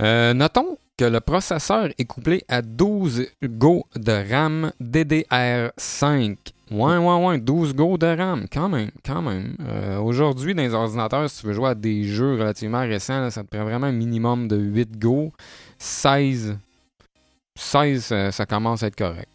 [0.00, 6.36] Euh, notons que le processeur est couplé à 12 Go de RAM DDR5.
[6.72, 9.56] Ouais, ouais, ouais, 12 Go de RAM, quand même, quand même.
[9.60, 13.30] Euh, Aujourd'hui, dans les ordinateurs, si tu veux jouer à des jeux relativement récents, là,
[13.30, 15.32] ça te prend vraiment un minimum de 8 Go.
[15.78, 16.58] 16,
[17.54, 19.28] 16 ça, commence à être correct.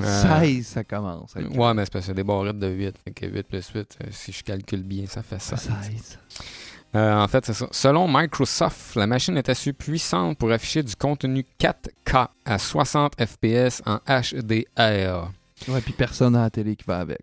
[0.00, 1.34] Euh, 16, ça commence.
[1.36, 2.96] à être Ouais, mais c'est parce que c'est des barrettes de 8.
[3.04, 5.56] Fait que 8 plus 8, euh, si je calcule bien, ça fait ça.
[5.56, 6.18] 16.
[6.96, 7.66] Euh, en fait, c'est ça.
[7.72, 13.82] Selon Microsoft, la machine est assez puissante pour afficher du contenu 4K à 60 FPS
[13.86, 15.30] en HDR.
[15.68, 17.20] Ouais, puis personne à la télé qui va avec.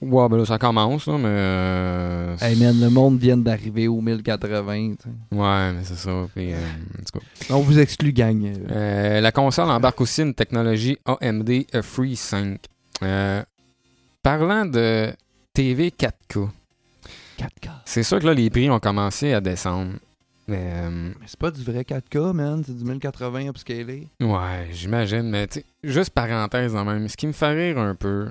[0.00, 1.24] Ouais, ben là, ça commence, là, mais...
[1.26, 4.94] euh, Hey man, le monde vient d'arriver au 1080.
[4.94, 5.36] tu sais.
[5.36, 6.10] Ouais, mais c'est ça.
[6.34, 7.54] Puis, euh, en tout cas.
[7.54, 8.44] On vous exclut, gang.
[8.70, 11.50] Euh, la console embarque aussi une technologie AMD
[11.82, 12.60] FreeSync.
[13.02, 13.42] Euh,
[14.22, 15.12] parlant de
[15.52, 16.48] TV 4K,
[17.38, 17.70] 4K.
[17.84, 19.92] c'est sûr que là, les prix ont commencé à descendre.
[20.48, 22.62] Mais, euh, Mais c'est pas du vrai 4K, man.
[22.66, 24.08] C'est du 1080 upscalé.
[24.20, 27.94] ouais, j'imagine, mais tu sais, juste parenthèse en même, ce qui me fait rire un
[27.94, 28.30] peu,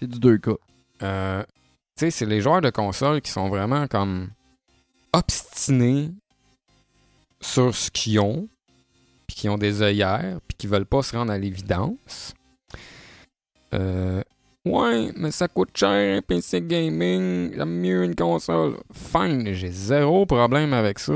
[0.00, 0.56] C'est du 2K.
[1.02, 1.48] Euh, tu
[1.96, 4.28] sais, c'est les joueurs de console qui sont vraiment comme
[5.12, 6.10] obstinés
[7.40, 8.48] sur ce qu'ils ont,
[9.26, 12.34] puis qui ont des œillères, puis qui veulent pas se rendre à l'évidence.
[13.74, 14.22] Euh,
[14.68, 18.76] ouais, mais ça coûte cher un PC gaming, j'aime mieux une console.
[18.92, 21.14] Fine, j'ai zéro problème avec ça.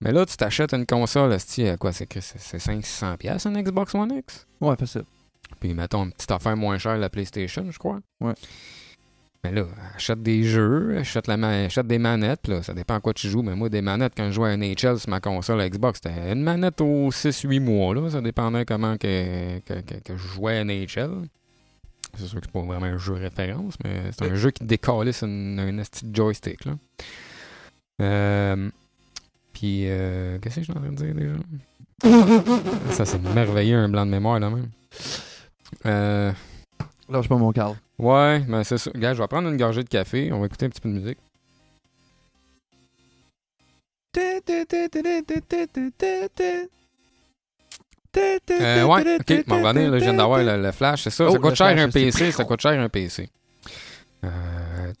[0.00, 3.62] Mais là, tu t'achètes une console, esti, à quoi c'est c'est- c'est 500$ piastres, une
[3.62, 4.46] Xbox One X?
[4.60, 5.04] Ouais, facile.
[5.60, 8.00] Puis mettons une petite affaire moins chère, la PlayStation, je crois.
[8.20, 8.32] Ouais.
[9.44, 9.64] Mais là,
[9.96, 13.42] achète des jeux, achète, la achète des manettes, là, ça dépend à quoi tu joues.
[13.42, 16.42] Mais moi, des manettes, quand je jouais à NHL sur ma console Xbox, c'était une
[16.42, 18.08] manette aux 6-8 mois, là.
[18.10, 21.28] Ça dépendait comment que, que, que- que je jouais à NHL.
[22.18, 25.22] C'est sûr que c'est pas vraiment un jeu référence, mais c'est un jeu qui décalisse
[25.22, 26.72] une, un esti de joystick, là.
[28.00, 28.70] Euh,
[29.52, 31.34] puis, euh, qu'est-ce que je suis en train de dire déjà?
[32.90, 34.68] ça, c'est merveilleux, un blanc de mémoire, là, même.
[35.86, 36.32] Euh,
[37.08, 37.76] Lâche pas mon câble.
[37.98, 38.90] ouais, mais c'est ça.
[38.94, 40.32] Gars, je vais prendre une gorgée de café.
[40.32, 41.18] On va écouter un petit peu de musique.
[48.50, 51.26] Euh, ouais, ok, m'en revenir, là, je viens d'avoir le, le flash, c'est ça.
[51.28, 53.28] Oh, ça coûte cher flash, un PC, ça coûte cher un PC.
[54.24, 54.28] Euh,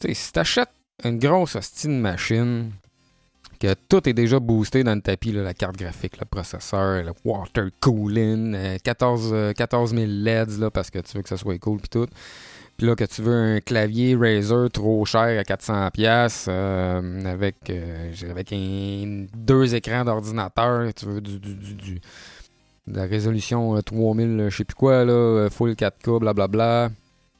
[0.00, 0.70] tu sais, si t'achètes
[1.04, 2.72] une grosse hostie de machine,
[3.60, 7.12] que tout est déjà boosté dans le tapis, là, la carte graphique, le processeur, le
[7.24, 11.36] water cooling, euh, 14, euh, 14 000 LEDs, là, parce que tu veux que ça
[11.36, 12.06] soit cool pis tout.
[12.76, 18.10] Puis là, que tu veux un clavier Razer trop cher à 400$, pièces avec, euh,
[18.30, 22.00] avec un, deux écrans d'ordinateur, tu veux du, du, du, du- de
[22.86, 26.90] la résolution euh, 3000, euh, je sais plus quoi, là, euh, full 4K, blablabla.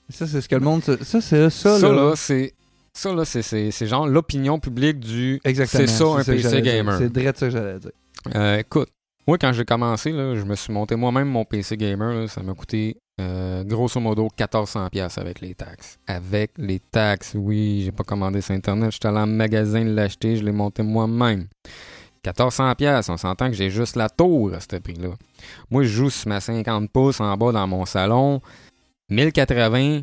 [0.09, 0.82] Ça, c'est ce que le monde.
[0.82, 1.95] Ça, c'est ça, Ça, là.
[2.11, 2.53] là, c'est
[2.95, 5.40] Ça, là, c'est- genre l'opinion publique du.
[5.45, 5.80] Exactement.
[5.86, 6.99] C'est ça, un PC gamer.
[6.99, 7.90] C'est direct ça que j'allais dire.
[8.34, 8.88] Euh, écoute,
[9.26, 12.12] moi, quand j'ai commencé, là, je me suis monté moi-même mon PC gamer.
[12.14, 15.99] là, ça m'a coûté euh, grosso modo 1400$ piastres avec les taxes.
[16.07, 18.90] Avec les taxes, oui, j'ai pas commandé sur Internet.
[18.93, 21.47] Je suis allé en magasin l'acheter, je l'ai monté moi-même.
[22.24, 25.10] 1400$, piastres, on s'entend que j'ai juste la tour à ce prix-là.
[25.70, 28.40] Moi, je joue sur ma 50 pouces en bas dans mon salon.
[29.08, 30.02] 1080,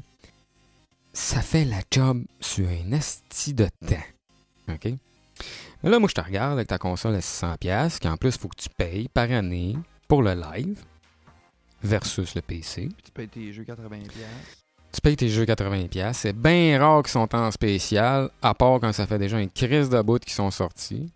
[1.14, 4.74] ça fait la job sur un esti de temps.
[4.74, 4.94] OK?
[5.84, 8.50] Là, moi, je te regarde avec ta console à 600$, qui en plus, il faut
[8.50, 9.78] que tu payes par année
[10.10, 10.84] pour le live
[11.82, 12.90] versus le PC.
[12.90, 13.78] Puis tu payes tes jeux 80$.
[14.92, 16.14] Tu payes tes jeux 80$.
[16.14, 19.90] C'est bien rare qu'ils sont en spécial, à part quand ça fait déjà une crise
[19.90, 21.10] de bout qui sont sortis.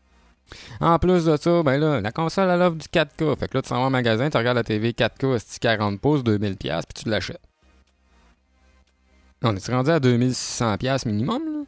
[0.79, 3.37] En plus de ça, ben là, la console, elle offre du 4K.
[3.39, 5.99] Fait que là, tu s'en vas au magasin, tu regardes la TV 4K, c'est 40
[5.99, 7.41] pouces, 2000$, puis tu l'achètes.
[9.41, 11.63] On est rendu à 2600$ minimum, là?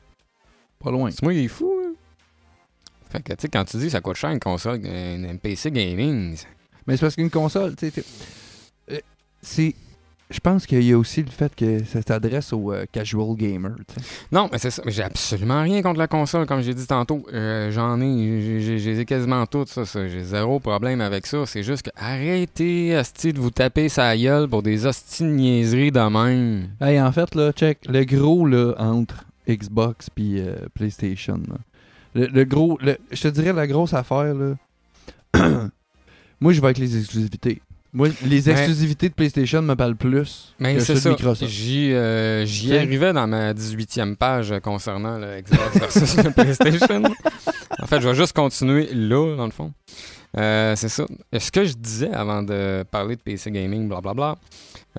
[0.83, 1.09] Pas loin.
[1.11, 1.89] C'est moi, il est fou, là.
[3.09, 5.71] Fait que, tu sais, quand tu dis ça coûte cher une console, une, une PC
[5.71, 6.37] gaming,
[6.87, 8.05] Mais c'est parce qu'une console, tu sais, t'es-
[8.93, 8.99] euh,
[9.41, 9.73] c'est.
[10.35, 13.77] Je pense qu'il y a aussi le fait que ça s'adresse aux euh, casual gamers.
[14.33, 14.81] Non, mais c'est ça.
[14.85, 17.25] Mais j'ai absolument rien contre la console, comme j'ai dit tantôt.
[17.33, 19.85] Euh, J'en ai, j'ai- quasiment toutes, ça.
[19.85, 20.05] ça.
[20.09, 21.45] J'ai zéro problème avec ça.
[21.45, 25.91] C'est juste que arrêtez, hostie, de vous taper sa gueule pour des hosties de niaiseries
[25.93, 26.67] de même.
[26.81, 31.39] Hey, en fait, là, check, le gros là, entre Xbox puis euh, PlayStation.
[31.47, 31.55] là.
[32.13, 34.55] Le, le gros, le- je te dirais la grosse affaire, là.
[36.41, 37.61] Moi, je vais avec les exclusivités.
[37.95, 41.09] Moi, les exclusivités de PlayStation me parlent plus Mais que de.
[41.09, 41.49] Microsoft.
[41.49, 47.03] J'y euh, j'y arrivais dans ma 18e page concernant le Xbox versus le PlayStation.
[47.81, 49.71] En fait, je vais juste continuer là, dans le fond.
[50.37, 51.05] Euh, c'est ça.
[51.39, 54.35] Ce que je disais avant de parler de PC gaming, blablabla,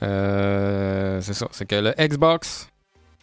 [0.03, 1.49] euh, c'est ça.
[1.51, 2.71] C'est que le Xbox,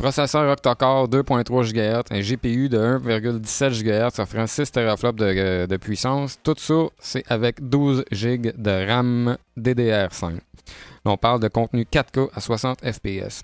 [0.04, 5.78] processeur octa-core 2.3 GHz, un GPU de 1,17 GHz offrant 6 teraflops de, euh, de
[5.78, 6.38] puissance.
[6.44, 10.34] Tout ça, c'est avec 12 GB de RAM DDR5.
[10.34, 10.42] Là,
[11.06, 13.44] on parle de contenu 4K à 60 FPS.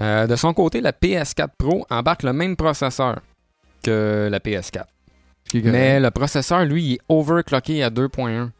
[0.00, 3.20] Euh, de son côté, la PS4 Pro embarque le même processeur
[3.84, 4.86] que la PS4.
[5.44, 5.72] Ce qui est correct.
[5.72, 8.50] Mais le processeur, lui, il est overclocké à 2.1.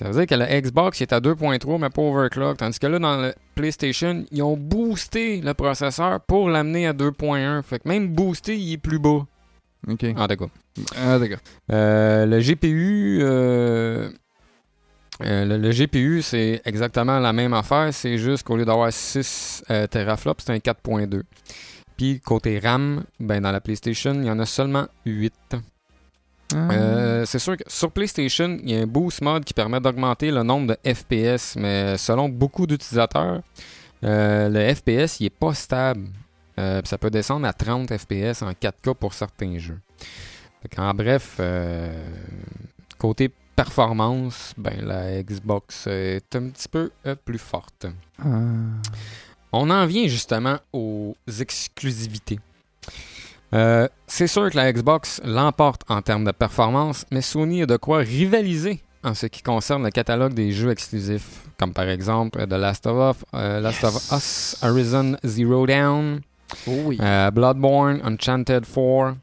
[0.00, 2.56] Ça veut dire que le Xbox est à 2.3, mais pas overclock.
[2.56, 7.60] Tandis que là, dans le PlayStation, ils ont boosté le processeur pour l'amener à 2.1.
[7.60, 9.26] Fait que même boosté, il est plus bas.
[9.86, 9.98] Ok.
[9.98, 10.20] Tout cas.
[10.96, 11.40] Ah, d'accord.
[11.70, 14.08] Euh, le GPU, euh,
[15.22, 17.92] euh, le, le GPU, c'est exactement la même affaire.
[17.92, 21.24] C'est juste qu'au lieu d'avoir 6 euh, teraflops, c'est un 4.2.
[21.98, 25.34] Puis côté RAM, ben, dans la PlayStation, il y en a seulement 8.
[26.54, 26.72] Ah.
[26.72, 30.30] Euh, c'est sûr que sur PlayStation, il y a un boost mode qui permet d'augmenter
[30.30, 33.42] le nombre de FPS, mais selon beaucoup d'utilisateurs,
[34.04, 36.08] euh, le FPS il est pas stable.
[36.58, 39.78] Euh, ça peut descendre à 30 FPS en 4K pour certains jeux.
[40.76, 41.40] En bref,
[42.98, 46.90] côté performance, ben la Xbox est un petit peu
[47.24, 47.86] plus forte.
[48.22, 48.26] Ah.
[49.52, 52.38] On en vient justement aux exclusivités.
[53.52, 57.76] Euh, c'est sûr que la Xbox l'emporte en termes de performance, mais Sony a de
[57.76, 62.52] quoi rivaliser en ce qui concerne le catalogue des jeux exclusifs, comme par exemple The
[62.52, 66.20] Last of Us, euh, Last of Us, Horizon Zero Dawn,
[66.66, 66.98] Oh oui.
[67.00, 69.16] euh, Bloodborne, Uncharted 4,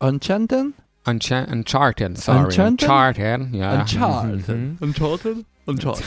[0.00, 0.72] Enchanted?
[1.06, 2.44] Uncha- Uncharted, sorry.
[2.44, 2.82] Uncharted?
[2.82, 3.80] Uncharted, yeah.
[3.80, 4.48] Uncharted.
[4.48, 4.76] Mhm.
[4.82, 5.44] Uncharted?
[5.66, 6.04] Uncharted.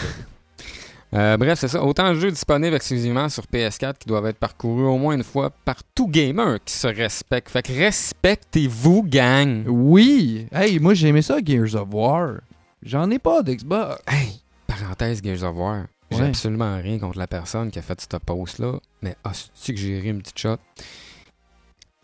[1.14, 1.84] Euh, bref, c'est ça.
[1.84, 5.52] Autant de jeux disponibles exclusivement sur PS4 qui doivent être parcourus au moins une fois
[5.52, 7.50] par tout gamer qui se respecte.
[7.50, 9.64] Fait que respectez-vous, gang.
[9.68, 10.48] oui!
[10.52, 12.38] Hey, moi j'ai aimé ça, Gears of War.
[12.82, 14.02] J'en ai pas d'Xbox.
[14.08, 15.84] Hey, parenthèse Gears of War.
[16.12, 16.28] J'ai Ouais.
[16.30, 20.10] absolument rien contre la personne qui a fait cette pause-là, mais hostie que j'ai ri
[20.10, 20.58] une petite shot.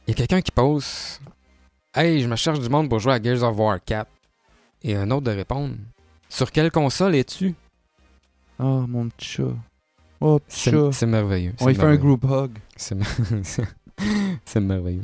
[0.07, 1.19] Il y a quelqu'un qui pose
[1.95, 4.07] Hey, je me cherche du monde pour jouer à Gears of War 4.
[4.83, 5.75] Et un autre de répondre
[6.29, 7.55] Sur quelle console es-tu?
[8.59, 9.43] Oh, mon petit chat.
[10.21, 10.91] Oh, petit C'est chat.
[10.91, 11.53] c'est merveilleux.
[11.61, 12.51] On lui fait un group hug.
[12.75, 13.07] C'est mer-
[14.45, 15.03] c'est merveilleux.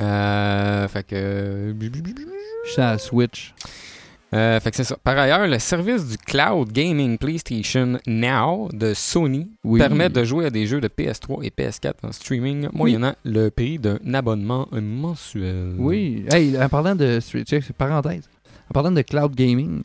[0.00, 1.74] Euh, fait que.
[1.80, 3.54] Je suis à la Switch.
[4.32, 4.96] Euh, fait que c'est ça.
[5.04, 9.78] Par ailleurs, le service du cloud gaming PlayStation Now de Sony Oui.
[9.78, 13.78] permet de jouer à des jeux de PS3 et PS4 en streaming, moyennant le prix
[13.78, 15.74] d'un abonnement mensuel.
[15.78, 16.24] Oui.
[16.32, 18.28] Hey, en parlant de Switch, parenthèse.
[18.74, 19.82] Parlant de cloud gaming,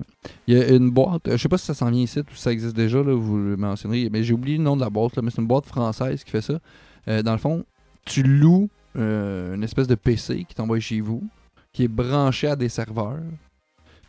[0.48, 2.42] il y a une boîte, je sais pas si ça s'en vient ici ou si
[2.42, 5.16] ça existe déjà, là, vous le mentionnerez, mais j'ai oublié le nom de la boîte,
[5.16, 6.60] là, mais c'est une boîte française qui fait ça.
[7.08, 7.64] Euh, dans le fond,
[8.04, 11.22] tu loues euh, une espèce de PC qui t'envoie chez vous,
[11.72, 13.22] qui est branché à des serveurs,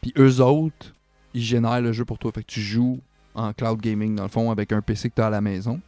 [0.01, 0.95] puis eux autres,
[1.35, 2.33] ils génèrent le jeu pour toi.
[2.35, 3.01] Fait que tu joues
[3.35, 5.79] en cloud gaming, dans le fond, avec un PC que tu as à la maison,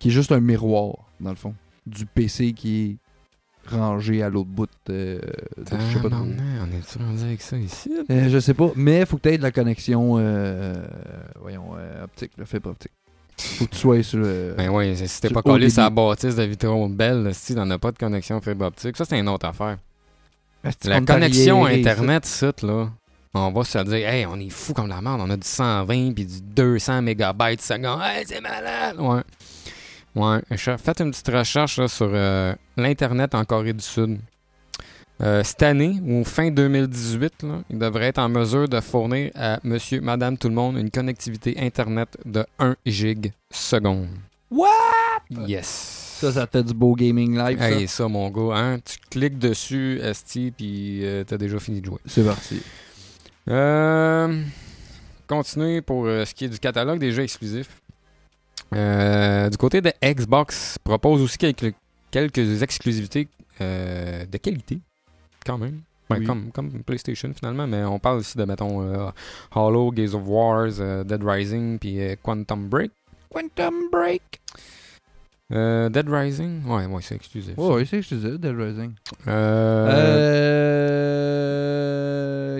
[0.00, 1.54] qui est juste un miroir, dans le fond,
[1.86, 2.96] du PC qui est
[3.70, 5.20] rangé à l'autre bout de,
[5.56, 6.20] de- je sais pas trop.
[6.24, 7.90] On est-tu rendu avec ça ici?
[8.10, 10.74] Euh, je sais pas, mais faut que tu aies de la connexion, euh,
[11.40, 12.92] voyons, euh, optique, le fibre optique.
[13.40, 14.54] Faut que tu sois sur le...
[14.56, 17.78] Ben oui, si t'es pas collé sur la bâtisse de Vitro Belle, si t'en as
[17.78, 19.78] pas de connexion fibre optique, ça c'est une autre affaire.
[20.84, 21.64] La connexion.
[21.66, 22.90] Internet, ça, là,
[23.34, 26.12] on va se dire, hey, on est fou comme la merde, on a du 120
[26.14, 28.00] puis du 200 mégabytes seconde.
[28.02, 28.96] Hey, c'est malade!
[28.98, 29.20] Ouais.
[30.18, 30.40] Ouais.
[30.56, 34.18] Faites une petite recherche là, sur euh, l'Internet en Corée du Sud.
[35.20, 39.58] Euh, cette année, ou fin 2018, là, il devrait être en mesure de fournir à
[39.64, 44.08] monsieur, madame, tout le monde une connectivité Internet de 1 gig seconde.
[44.50, 44.68] What?
[45.30, 45.66] Yes!
[46.20, 47.62] Ça, ça te fait du beau gaming live.
[47.62, 48.78] Hey, ça, mon gars, hein?
[48.80, 52.00] Tu cliques dessus, ST, puis euh, t'as déjà fini de jouer.
[52.06, 52.60] C'est parti.
[53.48, 54.42] Euh,
[55.26, 57.70] continuer pour euh, ce qui est du catalogue des jeux exclusifs.
[58.74, 61.74] Euh, du côté de Xbox, propose aussi quelques,
[62.10, 63.28] quelques exclusivités
[63.60, 64.80] euh, de qualité,
[65.46, 65.80] quand même.
[66.10, 66.24] Ouais, Oui.
[66.26, 69.10] comme, comme PlayStation finalement, mais on parle ici de, mettons, euh,
[69.54, 72.92] Halo, Gears of Wars, euh, Dead Rising, puis euh, Quantum Break.
[73.30, 74.40] Quantum Break.
[75.50, 77.56] Dead Rising, ouais, ouais, c'est exclusif.
[77.56, 78.92] Ouais, ouais, c'est exclusif, Dead Rising.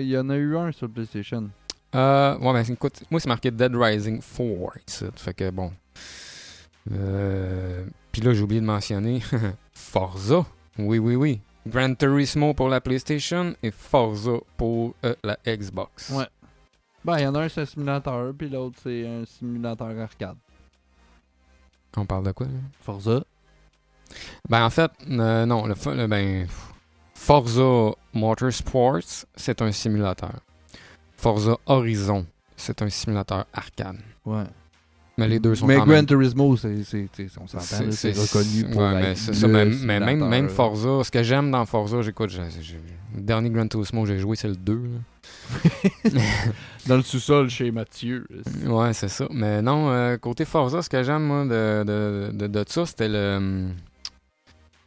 [0.01, 1.49] Il y en a eu un sur PlayStation.
[1.95, 5.05] Euh, ouais, ben écoute, moi c'est marqué Dead Rising 4 ici.
[5.15, 5.71] Fait que bon.
[6.91, 9.21] Euh, Puis là, j'ai oublié de mentionner
[9.73, 10.45] Forza.
[10.77, 11.41] Oui, oui, oui.
[11.67, 16.09] Gran Turismo pour la PlayStation et Forza pour euh, la Xbox.
[16.11, 16.25] Ouais.
[17.03, 20.37] Ben, il y en a un, c'est un simulateur, puis l'autre, c'est un simulateur arcade.
[21.97, 22.53] On parle de quoi là?
[22.81, 23.23] Forza.
[24.49, 26.47] Ben en fait, euh, non, le, le- ben,
[27.13, 30.39] Forza Motorsports, c'est un simulateur.
[31.19, 33.97] Forza Horizon, c'est un simulateur arcade.
[34.25, 34.43] Ouais.
[35.17, 36.69] Mais les deux sont Mais quand Gran même Turismo, c'est,
[37.41, 40.47] on s'entend, c'est reconnu pour ouais, mais ça, mais, mais même, même.
[40.47, 44.47] Forza, ce que j'aime dans Forza, j'écoute, le dernier Gran Turismo que j'ai joué, c'est
[44.47, 44.81] le 2.
[44.81, 46.09] là.
[46.87, 48.25] Dans le sous-sol chez Mathieu.
[48.65, 49.27] Ouais, c'est ça.
[49.29, 53.09] Mais non, euh, côté Forza, ce que j'aime, moi, de, de, de, de ça, c'était
[53.09, 53.73] le, hum,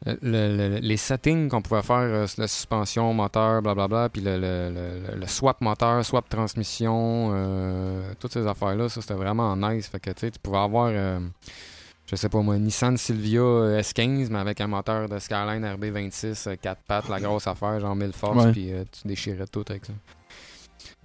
[0.05, 5.61] le- le- les settings qu'on pouvait faire, euh, la suspension, moteur, blablabla, puis le, swap
[5.61, 9.89] moteur, swap transmission, euh, toutes ces affaires-là, ça, c'était vraiment nice.
[9.89, 11.21] Fait que, tu pouvais avoir, euh,
[12.07, 16.57] je sais pas moi, Nissan Silvia euh, S15, mais avec un moteur de Skyline RB26,
[16.59, 19.93] 4 pattes, la grosse affaire, genre 1000 forces, puis euh, tu déchirais tout avec ça.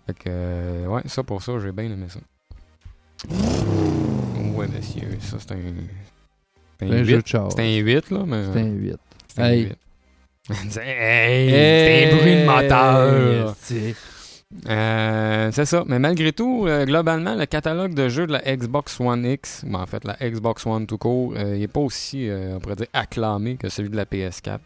[0.07, 2.19] Fait que, ouais, ça pour ça, j'ai bien aimé ça.
[4.55, 5.57] Ouais, monsieur, ça c'est un.
[6.79, 7.05] C'est un, Un 8.
[7.05, 7.51] jeu de char.
[7.51, 8.43] C'est un 8, là, mais.
[8.53, 8.95] C'est un 8.
[9.33, 9.63] C'est un Hey.
[9.63, 9.77] 8.
[10.81, 13.55] hey, c'est un bruit de moteur.
[13.59, 13.95] C'est-
[14.69, 15.83] Euh, c'est ça.
[15.87, 19.79] Mais malgré tout, euh, globalement, le catalogue de jeux de la Xbox One X, ben,
[19.79, 22.77] en fait, la Xbox One tout court, euh, il n'est pas aussi, euh, on pourrait
[22.77, 24.59] dire, acclamé que celui de la PS4.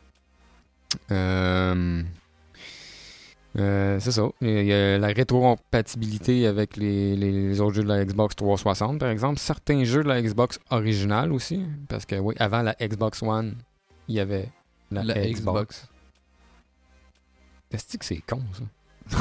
[3.60, 4.30] Euh, c'est ça.
[4.41, 9.10] Il y a la rétrocompatibilité avec les, les- autres jeux de la Xbox 360, par
[9.10, 9.39] exemple.
[9.39, 11.66] Certains jeux de la Xbox originale aussi.
[11.89, 13.56] Parce que, oui, avant la Xbox One,
[14.08, 14.47] il y avait
[14.89, 15.39] la, La Xbox.
[15.39, 15.88] Xbox.
[17.72, 19.18] Est-ce que c'est con, ça?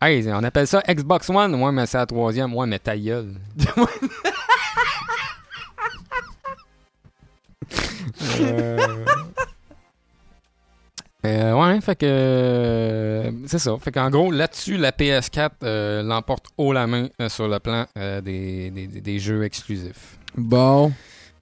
[0.06, 1.54] hey, on appelle ça Xbox One.
[1.62, 2.54] Ouais, mais c'est la troisième.
[2.54, 3.34] Ouais, mais ta gueule.
[8.40, 9.04] Euh,
[11.26, 12.06] euh, ouais, fait que.
[12.06, 13.76] euh, c'est ça.
[13.80, 17.86] Fait qu'en gros, là-dessus, la PS4 euh, l'emporte haut la main euh, sur le plan
[17.98, 20.16] euh, des, des- des- jeux exclusifs.
[20.36, 20.92] Bon.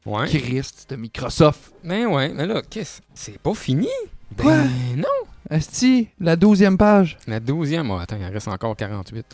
[0.06, 0.26] Ouais.
[0.26, 1.72] Christ de Microsoft.
[1.84, 3.00] Ben ouais, mais là, qu'est-ce?
[3.14, 3.88] C'est pas fini?
[4.36, 4.56] Ben Quoi?
[4.96, 5.04] non!
[5.50, 7.16] Esti, la douzième page.
[7.26, 9.24] La douzième, oh, attends, il en reste encore 48.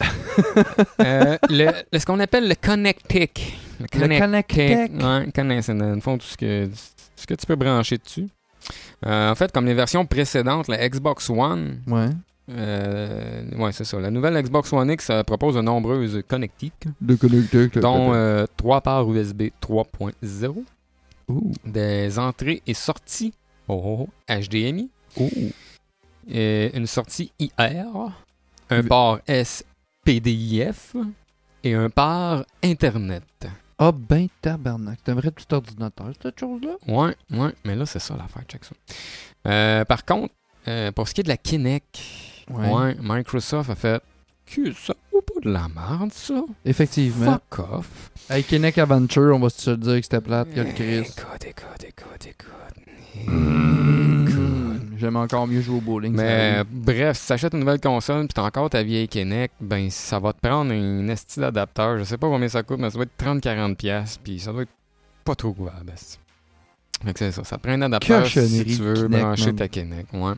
[1.00, 3.56] Euh, le, le- ce qu'on appelle le Connectic.
[3.80, 4.58] Le Le Connectic.
[4.58, 6.68] Ouais, Connect- c'est dans le fond tout ce que,
[7.16, 8.28] ce que tu peux brancher dessus.
[9.06, 12.08] Euh, en fait, comme les versions précédentes, la Xbox One, Ouais.
[12.50, 13.98] euh, ouais, c'est ça.
[14.00, 17.68] La nouvelle Xbox One X propose de nombreuses connectiques, Le connecteur.
[17.82, 20.64] dont euh, trois ports USB 3.0,
[21.28, 21.52] Ouh.
[21.66, 23.34] des entrées et sorties
[23.68, 24.88] oh, oh, oh, HDMI,
[26.34, 28.10] euh, une sortie IR,
[28.70, 30.96] un port SPDIF
[31.62, 33.22] et un port Internet.
[33.78, 34.98] Ah ben tabarnak.
[35.04, 36.76] C'est un vrai petit ordinateur, cette chose-là?
[36.86, 38.74] Ouais, ouais, mais là, c'est ça l'affaire, check ça.
[39.46, 40.32] Euh, par contre,
[40.68, 41.98] euh, pour ce qui est de la Kinect,
[42.50, 42.70] Ouais.
[42.70, 44.02] ouais, Microsoft a fait
[44.46, 46.42] que ça ou pas de la merde, ça?
[46.64, 47.40] Effectivement.
[47.50, 48.10] Fuck off.
[48.28, 50.98] Avec Kinect Adventure, on va se dire que c'était plate, il y a le Chris.
[50.98, 53.26] Écoute, écoute, écoute, écoute.
[53.26, 54.13] Mmh.
[55.04, 56.14] J'aime encore mieux jouer au bowling.
[56.14, 59.90] Mais euh, bref, si t'achètes une nouvelle console puis t'as encore ta vieille Kinect, ben
[59.90, 61.98] ça va te prendre un esti d'adapteur.
[61.98, 64.62] Je sais pas combien ça coûte, mais ça doit être 30-40$, piastres, puis ça doit
[64.62, 64.72] être
[65.22, 65.82] pas trop couvert.
[67.04, 67.44] Fait que c'est ça.
[67.44, 70.10] Ça te prend un adapteur si tu veux Kinect, brancher ta Kinect.
[70.14, 70.32] Ouais.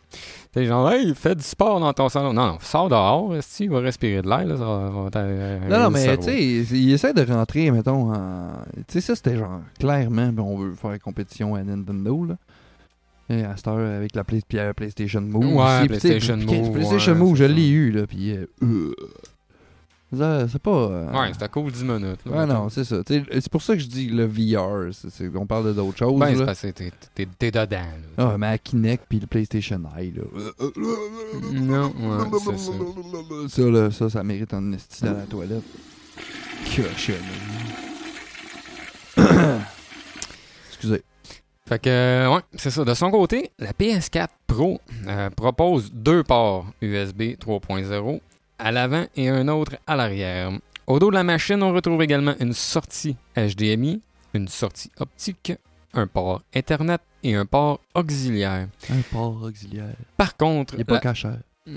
[0.50, 2.32] T'es genre, hey, fais du sport dans ton salon.
[2.32, 5.90] Non, non, sors dehors, si il va respirer de l'air, là, ça va, Non, non,
[5.90, 8.48] mais tu sais, il essaie de rentrer, mettons, en...
[8.88, 12.36] Tu sais, ça, c'était genre, clairement, ben, on veut faire compétition à Nintendo, là.
[13.28, 15.54] Et à cette heure, avec la Play- la PlayStation Move.
[15.56, 18.32] Ouais, aussi, PlayStation Move, PlayStation ouais, Move, je l'ai eu, là, puis...
[18.32, 20.70] euh, euh, c'est pas...
[20.70, 22.20] euh, Ouais, c'était cool 10 minutes.
[22.24, 23.02] là, Ouais, non, c'est ça.
[23.06, 24.90] C'est pour ça que je dis le VR.
[25.34, 27.66] on parle de d'autres choses, Ben, c'est parce que t'es- dedans.
[27.70, 28.30] là.
[28.32, 30.22] Ah, mais à Kinect puis le PlayStation Eye, là.
[31.52, 32.72] Non, ouais, c'est ça.
[33.48, 35.64] Ça, là, ça, ça mérite un esti à la toilette.
[36.76, 37.20] Cochonnerie.
[40.68, 41.02] Excusez.
[41.66, 42.84] Fait que, euh, ouais, c'est ça.
[42.84, 48.20] De son côté, la PS4 Pro euh, propose deux ports USB 3.0
[48.58, 50.52] à l'avant et un autre à l'arrière.
[50.86, 54.00] Au dos de la machine, on retrouve également une sortie HDMI,
[54.34, 55.52] une sortie optique,
[55.92, 58.68] un port Ethernet et un port auxiliaire.
[58.88, 59.96] Un port auxiliaire.
[60.16, 61.38] Par contre, Il est pas cachère.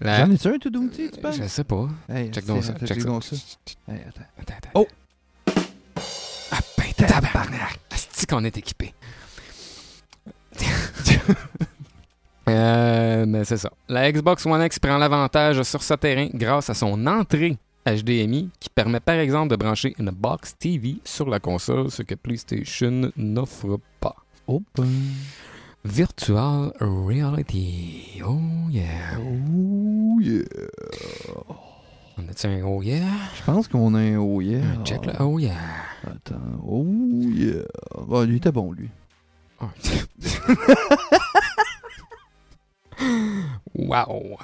[0.00, 1.36] J'en ai-tu un tout doumti, tu penses?
[1.36, 1.88] Je sais pas.
[2.08, 2.74] Hey, Check donc ça.
[2.74, 3.06] Check check ça.
[3.08, 3.36] donc ça.
[3.88, 4.20] Hey, attends.
[4.38, 4.86] Attends, attends, Oh!
[7.36, 7.78] Ben tabarnak!
[7.90, 8.94] Asti qu'on est équipé.
[12.48, 13.70] euh, mais c'est ça.
[13.88, 18.70] La Xbox One X prend l'avantage sur ce terrain grâce à son entrée HDMI qui
[18.70, 23.80] permet par exemple de brancher une box TV sur la console, ce que PlayStation n'offre
[24.00, 24.16] pas.
[24.48, 24.86] Ben.
[25.84, 28.22] Virtual Reality.
[28.24, 29.18] Oh yeah.
[29.18, 31.65] Oh, yeah.
[32.18, 33.04] On a-tu un oh yeah?
[33.36, 34.58] Je pense qu'on a un oh yeah.
[34.58, 35.14] Un check là.
[35.20, 35.52] Oh yeah.
[36.06, 36.36] Attends.
[36.64, 36.84] Oh,
[37.34, 37.64] yeah.
[38.06, 38.88] Bon, lui, était bon, lui.
[39.60, 39.66] Oh.
[43.74, 44.38] wow.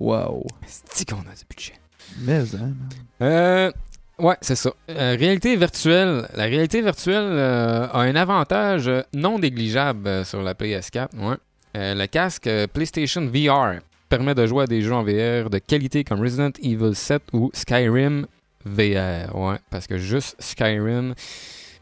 [0.00, 0.46] Wow.
[0.66, 1.74] C'est qu'on a du budget?
[2.20, 2.88] Mais, hein, man.
[3.20, 3.72] Euh,
[4.18, 4.70] ouais, c'est ça.
[4.90, 6.28] Euh, réalité virtuelle.
[6.34, 11.08] La réalité virtuelle euh, a un avantage non négligeable euh, sur la PS4.
[11.16, 11.36] Ouais.
[11.76, 16.04] Euh, le casque PlayStation VR permet de jouer à des jeux en VR de qualité
[16.04, 18.26] comme Resident Evil 7 ou Skyrim
[18.64, 19.34] VR.
[19.34, 21.14] Ouais, parce que juste Skyrim,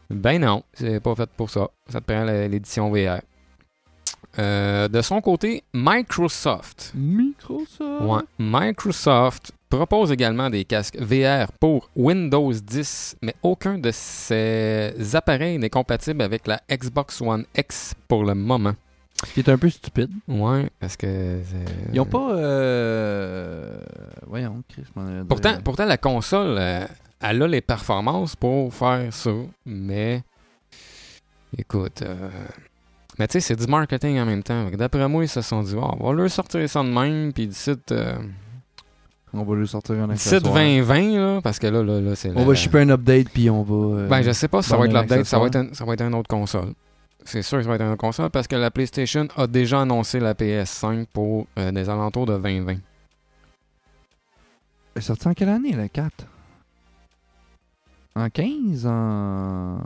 [0.09, 1.69] ben non, c'est pas fait pour ça.
[1.89, 3.21] Ça te prend l'édition VR.
[4.39, 8.01] Euh, de son côté, Microsoft Microsoft.
[8.01, 8.21] Ouais.
[8.37, 15.69] Microsoft propose également des casques VR pour Windows 10, mais aucun de ces appareils n'est
[15.69, 18.75] compatible avec la Xbox One X pour le moment.
[19.33, 20.11] Qui est un peu stupide.
[20.27, 21.39] Ouais, parce que.
[21.43, 22.33] c'est- Ils ont pas.
[22.35, 23.79] Euh...
[24.27, 25.23] Voyons, Chris, dire.
[25.27, 26.85] Pourtant, pourtant, la console, euh,
[27.21, 29.31] elle a les performances pour faire ça,
[29.65, 30.23] mais.
[31.57, 32.01] Écoute.
[32.03, 32.29] euh,
[33.17, 34.69] Mais tu sais, c'est du marketing en même temps.
[34.71, 37.47] D'après moi, ils se sont dit, Ah, on va leur sortir ça de même, puis
[37.47, 38.15] d'ici euh,
[39.33, 40.53] On va lui sortir un accessoire.
[40.53, 42.29] 2020, là, parce que là, là, là c'est.
[42.31, 44.01] On la- va shipper un update, puis on va.
[44.01, 45.73] euh, Ben, je sais pas si ça va être un l'update, ça va être, un,
[45.73, 46.73] ça va être une autre console.
[47.27, 50.19] C'est sûr que ça va être une console parce que la PlayStation a déjà annoncé
[50.21, 52.71] la PS5 pour euh, des alentours de 2020.
[52.71, 52.79] Elle
[54.95, 56.25] est sortie en quelle année, la 4
[58.15, 59.79] En 15 En.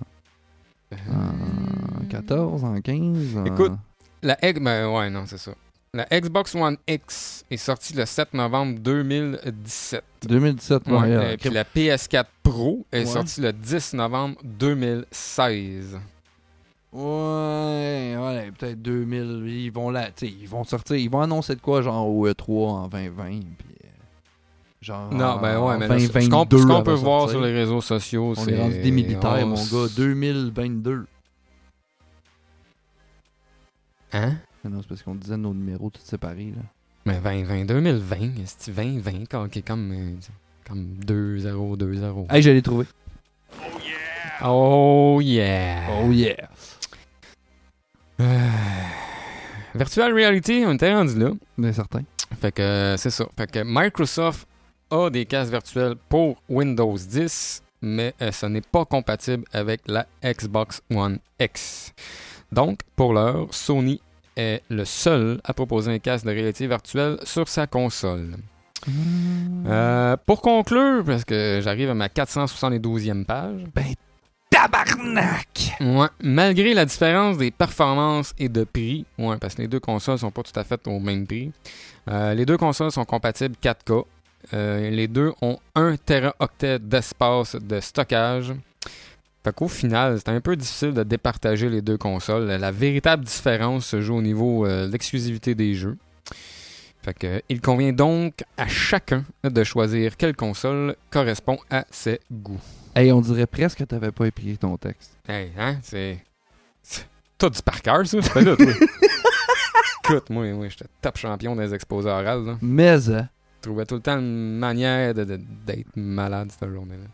[0.91, 3.73] En 14 En 15 en- Écoute.
[4.21, 5.51] La ben ouais, non, c'est ça.
[5.95, 10.03] La Xbox One X est sortie le 7 novembre 2017.
[10.27, 10.93] 2017, ouais.
[10.93, 13.05] Ouais, euh, euh, puis la PS4 Pro est Ouais.
[13.07, 15.99] sortie le 10 novembre 2016.
[16.93, 19.43] Ouais, ouais, peut-être 2000.
[19.47, 22.87] Ils vont là, ils vont sortir, ils vont annoncer de quoi, genre au E3 en
[22.89, 23.39] 2020, puis
[23.85, 23.87] euh,
[24.81, 25.13] genre.
[25.13, 26.13] Non, ben ouais, mais là, ce- qu'on
[26.45, 27.39] 2022, ce qu'on elle peut voir sortir.
[27.39, 28.51] sur les réseaux sociaux, On c'est.
[28.51, 31.05] est rendu des militaires, on mon gars, 2022.
[34.13, 34.35] Hein?
[34.63, 36.61] Mais Non, c'est parce qu'on disait nos numéros tous séparés, là.
[37.05, 40.15] Mais 2020, 2020, c'est 2020, quand- qui est comme, euh,
[40.67, 42.27] comme 2-0, 2-0.
[42.29, 42.85] Hey, j'allais trouver.
[43.63, 44.43] Oh yeah!
[44.45, 45.79] Oh yeah!
[46.03, 46.49] Oh yeah.
[48.21, 48.49] Euh,
[49.73, 51.31] Virtual Reality, on était rendu là.
[51.57, 52.01] Bien certain.
[52.39, 53.25] Fait que c'est ça.
[53.37, 54.47] Fait que Microsoft
[54.89, 60.05] a des casques virtuels pour Windows 10, mais euh, ce n'est pas compatible avec la
[60.23, 61.93] Xbox One X.
[62.51, 64.01] Donc, pour l'heure, Sony
[64.35, 68.35] est le seul à proposer un casque de réalité virtuelle sur sa console.
[69.67, 73.63] Euh, pour conclure, parce que j'arrive à ma 472e page,
[74.51, 75.77] Tabarnak!
[76.21, 79.05] Malgré la différence des performances et de prix,
[79.39, 81.51] parce que les deux consoles sont pas tout à fait au même prix.
[82.09, 84.03] euh, les deux consoles sont compatibles 4K.
[84.53, 88.53] Euh, les deux ont 1 teraoctet d'espace de stockage.
[89.43, 92.45] Fait qu'au final, c'est un peu difficile de départager les deux consoles.
[92.45, 95.97] La véritable différence se joue au niveau euh, de l'exclusivité des jeux.
[97.49, 102.59] Il convient donc à chacun de choisir quelle console correspond à ses goûts.
[102.95, 105.17] Hey, on dirait presque que t'avais pas écrit ton texte.
[105.27, 106.17] Hey, hein, c'est.
[107.37, 108.21] T'as du par cœur, ça?
[108.21, 108.65] Fais là, toi.
[110.03, 112.57] Écoute, moi, moi j'étais top champion des exposés orales, là.
[112.61, 113.29] Mais, hein.
[113.57, 117.05] Je trouvais tout le temps une manière de- de- d'être malade cette journée-là.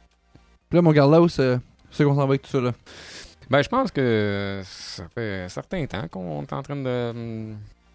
[0.69, 1.57] Puis là, mon Carlos, euh,
[1.91, 2.71] c'est qu'on s'en va avec tout ça, là.
[3.49, 7.53] Ben, je pense que ça fait un certain temps qu'on est en train de,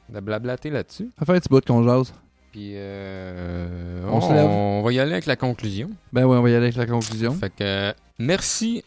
[0.09, 1.11] de blablater là-dessus.
[1.19, 2.13] Ça fait un petit bout qu'on jase.
[2.53, 4.45] Puis, euh, On on, se lève.
[4.47, 5.91] on va y aller avec la conclusion.
[6.13, 7.33] Ben ouais, on va y aller avec la conclusion.
[7.35, 8.85] Fait que, merci.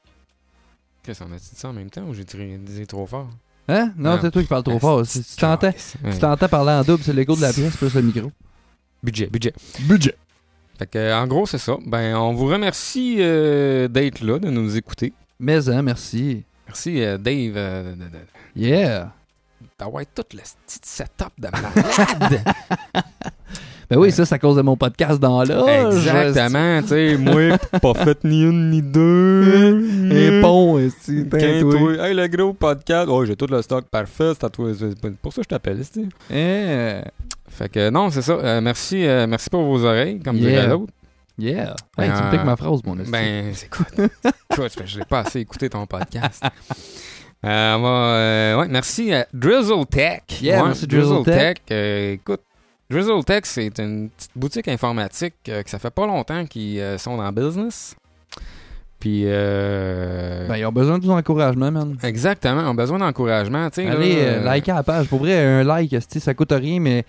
[1.04, 3.28] Qu'est-ce qu'on a dit ça en même temps ou j'ai dit trop fort?
[3.68, 3.92] Hein?
[3.98, 4.20] Non, Ah.
[4.22, 5.04] c'est toi qui parles trop fort.
[5.06, 5.68] Si tu t'entends,
[6.04, 6.12] Ouais.
[6.14, 8.32] tu t'entends parler en double, c'est l'écho de la pièce plus le micro.
[9.04, 9.54] Budget, budget.
[9.82, 10.16] Budget.
[10.78, 11.78] Fait que, en gros, c'est ça.
[11.88, 15.14] Ben, on vous remercie euh, d'être là, de nous écouter.
[15.40, 16.44] Mais, hein, merci.
[16.68, 18.20] Merci, euh, Dave, euh, de- de-
[18.56, 19.12] Yeah.
[19.80, 22.44] d'avoir tout le petit setup de malade.
[23.90, 25.88] Ben oui, ça, c'est à cause de mon podcast dans là.
[25.88, 30.12] Exactement, tu sais, moi, pas fait ni une ni deux.
[30.12, 30.78] Et bon,
[31.30, 31.40] toi.
[31.40, 33.08] Hey, le gros podcast.
[33.12, 34.32] Oh, j'ai tout le stock parfait.
[34.40, 34.50] C'est
[35.22, 36.10] pour ça que je t'appelle, esti.
[36.32, 37.02] Eh,
[37.50, 38.34] Fait que, non, c'est ça.
[38.34, 40.92] Euh, merci, euh, merci pour vos oreilles, comme dirait l'autre.
[41.38, 41.76] Yeah.
[41.98, 43.12] Hey, tu Euh, me piques ma phrase, mon esti.
[43.12, 43.86] Ben, c'est quoi?
[44.86, 46.42] Je l'ai pas assez écouté ton podcast.
[47.46, 50.22] Euh, on va, euh, ouais, merci à Drizzle Tech.
[50.42, 51.58] Yeah, Ouais, merci Drizzle Tech.
[51.72, 52.42] Euh, écoute,
[52.90, 56.98] Drizzle Tech, c'est une petite boutique informatique euh, que ça fait pas longtemps qu'ils euh,
[56.98, 57.96] sont dans le business.
[59.00, 61.98] Puis, euh, Ben, ils ont besoin de ton encouragement, man.
[62.04, 63.70] exactement, on a besoin d'encouragement.
[63.76, 65.08] là, Allez, euh, likez la page.
[65.08, 67.04] Pour vrai, un like, ça coûte rien, mais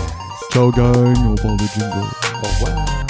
[0.53, 1.15] Ciao, gang.
[1.19, 2.07] On parle de jingle.
[2.43, 3.02] Au revoir.